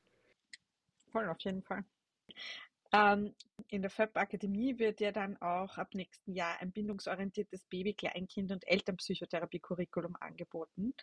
Voll, 1.12 1.28
auf 1.28 1.40
jeden 1.40 1.62
Fall. 1.62 1.84
Ähm, 2.92 3.34
in 3.68 3.82
der 3.82 3.90
FÖB-Akademie 3.90 4.78
wird 4.78 5.00
ja 5.00 5.12
dann 5.12 5.36
auch 5.40 5.78
ab 5.78 5.94
nächsten 5.94 6.32
Jahr 6.32 6.60
ein 6.60 6.72
bindungsorientiertes 6.72 7.64
Baby-, 7.66 7.94
Kleinkind- 7.94 8.50
und 8.52 8.66
Elternpsychotherapie-Curriculum 8.66 10.16
angeboten. 10.18 10.94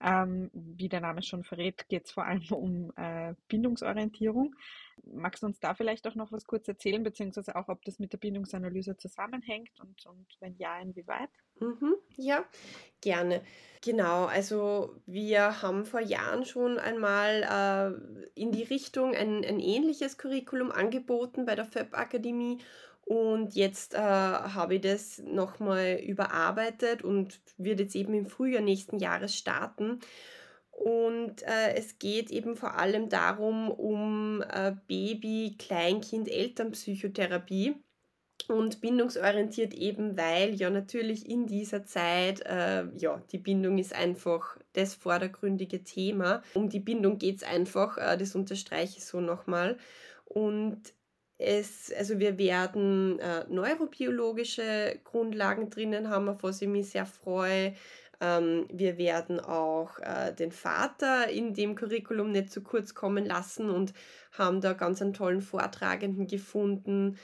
Ähm, 0.00 0.50
wie 0.52 0.88
der 0.88 1.00
Name 1.00 1.22
schon 1.22 1.44
verrät, 1.44 1.88
geht 1.88 2.06
es 2.06 2.12
vor 2.12 2.24
allem 2.24 2.42
um 2.50 2.92
äh, 2.96 3.34
Bindungsorientierung. 3.48 4.54
Magst 5.04 5.42
du 5.42 5.46
uns 5.46 5.60
da 5.60 5.74
vielleicht 5.74 6.06
auch 6.08 6.16
noch 6.16 6.32
was 6.32 6.44
kurz 6.44 6.66
erzählen, 6.66 7.02
beziehungsweise 7.02 7.54
auch, 7.54 7.68
ob 7.68 7.84
das 7.84 7.98
mit 7.98 8.12
der 8.12 8.18
Bindungsanalyse 8.18 8.96
zusammenhängt 8.96 9.78
und, 9.80 10.06
und 10.06 10.26
wenn 10.40 10.56
ja, 10.56 10.80
inwieweit? 10.80 11.30
Mhm, 11.60 11.96
ja, 12.16 12.44
gerne. 13.00 13.42
Genau, 13.84 14.24
also 14.24 14.96
wir 15.06 15.62
haben 15.62 15.86
vor 15.86 16.00
Jahren 16.00 16.44
schon 16.44 16.78
einmal 16.78 17.42
äh, 18.34 18.40
in 18.40 18.50
die 18.50 18.64
Richtung 18.64 19.14
ein, 19.14 19.44
ein 19.44 19.60
ähnliches 19.60 20.18
Curriculum 20.18 20.72
angeboten 20.72 21.46
bei 21.46 21.54
der 21.54 21.64
FÖB-Akademie 21.64 22.58
und 23.08 23.54
jetzt 23.54 23.94
äh, 23.94 23.98
habe 23.98 24.74
ich 24.74 24.80
das 24.82 25.18
nochmal 25.20 25.98
überarbeitet 26.04 27.02
und 27.02 27.40
wird 27.56 27.80
jetzt 27.80 27.96
eben 27.96 28.12
im 28.12 28.26
Frühjahr 28.26 28.60
nächsten 28.60 28.98
Jahres 28.98 29.34
starten. 29.34 30.00
Und 30.70 31.42
äh, 31.42 31.74
es 31.74 31.98
geht 31.98 32.30
eben 32.30 32.54
vor 32.54 32.74
allem 32.78 33.08
darum, 33.08 33.70
um 33.70 34.42
äh, 34.42 34.74
Baby-, 34.86 35.56
Kleinkind-, 35.58 36.28
Elternpsychotherapie. 36.28 37.76
Und 38.46 38.80
bindungsorientiert 38.80 39.74
eben, 39.74 40.16
weil 40.16 40.54
ja 40.54 40.70
natürlich 40.70 41.28
in 41.28 41.46
dieser 41.46 41.84
Zeit, 41.84 42.40
äh, 42.46 42.84
ja, 42.96 43.20
die 43.32 43.38
Bindung 43.38 43.78
ist 43.78 43.94
einfach 43.94 44.56
das 44.72 44.94
vordergründige 44.94 45.82
Thema. 45.84 46.42
Um 46.54 46.68
die 46.68 46.80
Bindung 46.80 47.18
geht 47.18 47.36
es 47.36 47.42
einfach, 47.42 47.98
äh, 47.98 48.16
das 48.16 48.34
unterstreiche 48.34 48.98
ich 48.98 49.04
so 49.04 49.20
nochmal. 49.20 49.76
Und 50.24 50.80
es, 51.38 51.92
also 51.96 52.18
wir 52.18 52.38
werden 52.38 53.18
äh, 53.20 53.44
neurobiologische 53.48 54.98
Grundlagen 55.04 55.70
drinnen 55.70 56.10
haben, 56.10 56.28
auf 56.28 56.42
was 56.42 56.62
ich 56.62 56.68
mich 56.68 56.90
sehr 56.90 57.06
freue. 57.06 57.74
Ähm, 58.20 58.66
wir 58.72 58.98
werden 58.98 59.38
auch 59.38 59.98
äh, 60.00 60.32
den 60.34 60.50
Vater 60.50 61.28
in 61.28 61.54
dem 61.54 61.76
Curriculum 61.76 62.32
nicht 62.32 62.50
zu 62.50 62.62
kurz 62.62 62.94
kommen 62.94 63.24
lassen 63.24 63.70
und 63.70 63.92
haben 64.32 64.60
da 64.60 64.72
ganz 64.72 65.00
einen 65.00 65.14
tollen 65.14 65.42
Vortragenden 65.42 66.26
gefunden, 66.26 67.16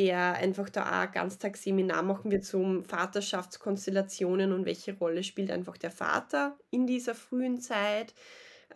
der 0.00 0.32
einfach 0.36 0.70
da 0.70 1.04
auch 1.04 1.12
Ganztagsseminar 1.12 2.02
machen 2.02 2.30
wird 2.30 2.42
zum 2.46 2.84
Vaterschaftskonstellationen 2.84 4.54
und 4.54 4.64
welche 4.64 4.96
Rolle 4.96 5.22
spielt 5.22 5.50
einfach 5.50 5.76
der 5.76 5.90
Vater 5.90 6.56
in 6.70 6.86
dieser 6.86 7.14
frühen 7.14 7.60
Zeit. 7.60 8.14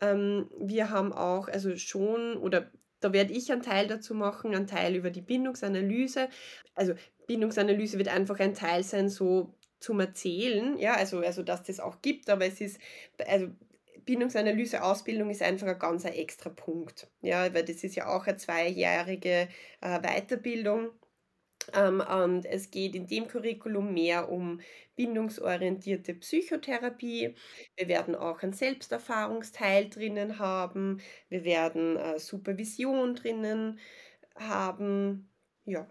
Ähm, 0.03 0.51
wir 0.61 0.91
haben 0.91 1.15
auch, 1.15 1.49
also 1.49 1.79
schon, 1.79 2.37
oder 2.37 2.71
da 3.01 3.15
werde 3.15 3.33
ich 3.33 3.51
einen 3.51 3.63
Teil 3.63 3.87
dazu 3.87 4.15
machen, 4.15 4.55
einen 4.55 4.67
Teil 4.67 4.97
über 4.97 5.09
die 5.09 5.23
Bindungsanalyse. 5.23 6.29
Also 6.75 6.93
Bindungsanalyse 7.27 7.97
wird 7.97 8.09
einfach 8.09 8.39
ein 8.39 8.53
Teil 8.53 8.83
sein, 8.83 9.09
so 9.09 9.55
zum 9.81 10.01
Erzählen, 10.01 10.77
ja, 10.79 10.93
also, 10.95 11.21
also 11.21 11.43
dass 11.43 11.63
das 11.63 11.81
auch 11.81 12.03
gibt, 12.03 12.29
aber 12.29 12.45
es 12.45 12.61
ist, 12.61 12.79
also 13.27 13.49
Bindungsanalyse 14.05 14.83
Ausbildung 14.83 15.31
ist 15.31 15.41
einfach 15.43 15.69
ein 15.69 15.79
ganz 15.79 16.05
extra 16.05 16.51
Punkt, 16.51 17.09
ja, 17.23 17.55
weil 17.55 17.65
das 17.65 17.83
ist 17.83 17.95
ja 17.95 18.15
auch 18.15 18.27
eine 18.27 18.37
zweijährige 18.37 19.49
äh, 19.81 20.01
Weiterbildung 20.01 20.91
und 21.69 22.45
es 22.47 22.71
geht 22.71 22.95
in 22.95 23.07
dem 23.07 23.29
Curriculum 23.29 23.95
mehr 23.95 24.31
um 24.31 24.61
bindungsorientierte 24.97 26.15
Psychotherapie. 26.15 27.35
Wir 27.77 27.89
werden 27.89 28.15
auch 28.15 28.43
einen 28.43 28.53
Selbsterfahrungsteil 28.53 29.89
drinnen 29.89 30.39
haben. 30.39 31.01
Wir 31.29 31.45
werden 31.45 31.97
äh, 31.97 32.19
Supervision 32.19 33.15
drinnen 33.15 33.79
haben. 34.37 35.29
Ja. 35.65 35.87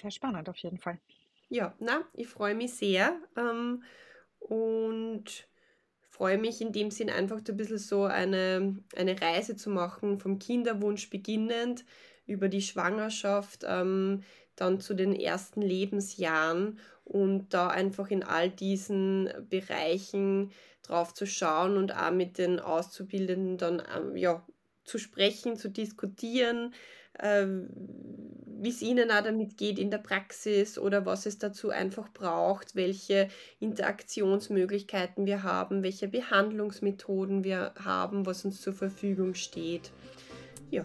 Sehr 0.00 0.10
spannend 0.10 0.48
auf 0.48 0.56
jeden 0.58 0.78
Fall. 0.78 0.98
Ja, 1.48 1.74
na, 1.78 2.02
ich 2.12 2.26
freue 2.26 2.54
mich 2.54 2.74
sehr 2.74 3.20
ähm, 3.36 3.84
und 4.40 5.48
freue 6.08 6.38
mich 6.38 6.60
in 6.60 6.72
dem 6.72 6.90
Sinn 6.90 7.10
einfach 7.10 7.40
ein 7.46 7.56
bisschen 7.56 7.78
so 7.78 8.04
eine, 8.04 8.76
eine 8.96 9.20
Reise 9.20 9.54
zu 9.54 9.70
machen, 9.70 10.18
vom 10.18 10.38
Kinderwunsch 10.38 11.08
beginnend 11.10 11.84
über 12.26 12.48
die 12.48 12.62
Schwangerschaft, 12.62 13.64
ähm, 13.66 14.22
dann 14.56 14.80
zu 14.80 14.94
den 14.94 15.14
ersten 15.14 15.62
Lebensjahren 15.62 16.78
und 17.04 17.54
da 17.54 17.68
einfach 17.68 18.10
in 18.10 18.24
all 18.24 18.50
diesen 18.50 19.30
Bereichen 19.48 20.50
drauf 20.82 21.14
zu 21.14 21.26
schauen 21.26 21.76
und 21.76 21.94
auch 21.94 22.10
mit 22.10 22.38
den 22.38 22.58
Auszubildenden 22.58 23.58
dann 23.58 23.82
ähm, 23.96 24.16
ja, 24.16 24.44
zu 24.84 24.98
sprechen, 24.98 25.56
zu 25.56 25.68
diskutieren, 25.68 26.74
äh, 27.18 27.46
wie 27.46 28.68
es 28.68 28.82
ihnen 28.82 29.10
auch 29.10 29.22
damit 29.22 29.56
geht 29.56 29.78
in 29.78 29.90
der 29.90 29.98
Praxis 29.98 30.78
oder 30.78 31.04
was 31.04 31.26
es 31.26 31.38
dazu 31.38 31.70
einfach 31.70 32.12
braucht, 32.12 32.74
welche 32.74 33.28
Interaktionsmöglichkeiten 33.60 35.26
wir 35.26 35.42
haben, 35.42 35.82
welche 35.82 36.08
Behandlungsmethoden 36.08 37.44
wir 37.44 37.74
haben, 37.78 38.26
was 38.26 38.44
uns 38.44 38.60
zur 38.60 38.72
Verfügung 38.72 39.34
steht. 39.34 39.92
Ja. 40.70 40.84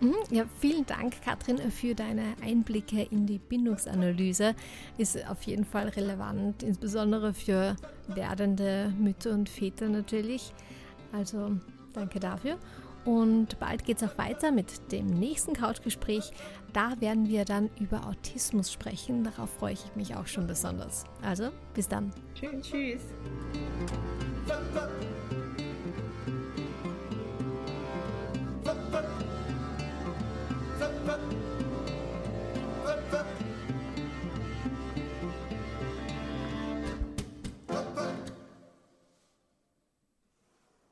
Mhm, 0.00 0.16
ja, 0.30 0.44
vielen 0.60 0.86
Dank, 0.86 1.22
Katrin, 1.22 1.58
für 1.70 1.94
deine 1.94 2.34
Einblicke 2.42 3.02
in 3.10 3.26
die 3.26 3.38
Bindungsanalyse. 3.38 4.54
Ist 4.96 5.28
auf 5.28 5.42
jeden 5.42 5.64
Fall 5.64 5.88
relevant, 5.88 6.62
insbesondere 6.62 7.34
für 7.34 7.76
werdende 8.08 8.92
Mütter 8.98 9.32
und 9.32 9.48
Väter 9.48 9.88
natürlich. 9.88 10.52
Also 11.12 11.52
danke 11.92 12.18
dafür. 12.18 12.58
Und 13.04 13.58
bald 13.58 13.84
geht 13.84 14.02
es 14.02 14.08
auch 14.08 14.18
weiter 14.18 14.52
mit 14.52 14.92
dem 14.92 15.06
nächsten 15.06 15.54
Couchgespräch. 15.54 16.32
Da 16.72 17.00
werden 17.00 17.28
wir 17.28 17.44
dann 17.44 17.70
über 17.80 18.06
Autismus 18.06 18.70
sprechen. 18.70 19.24
Darauf 19.24 19.50
freue 19.50 19.72
ich 19.72 19.84
mich 19.96 20.14
auch 20.16 20.26
schon 20.26 20.46
besonders. 20.46 21.04
Also, 21.22 21.48
bis 21.74 21.88
dann. 21.88 22.12
Tschüss. 22.34 22.70
Tschüss. 22.70 23.02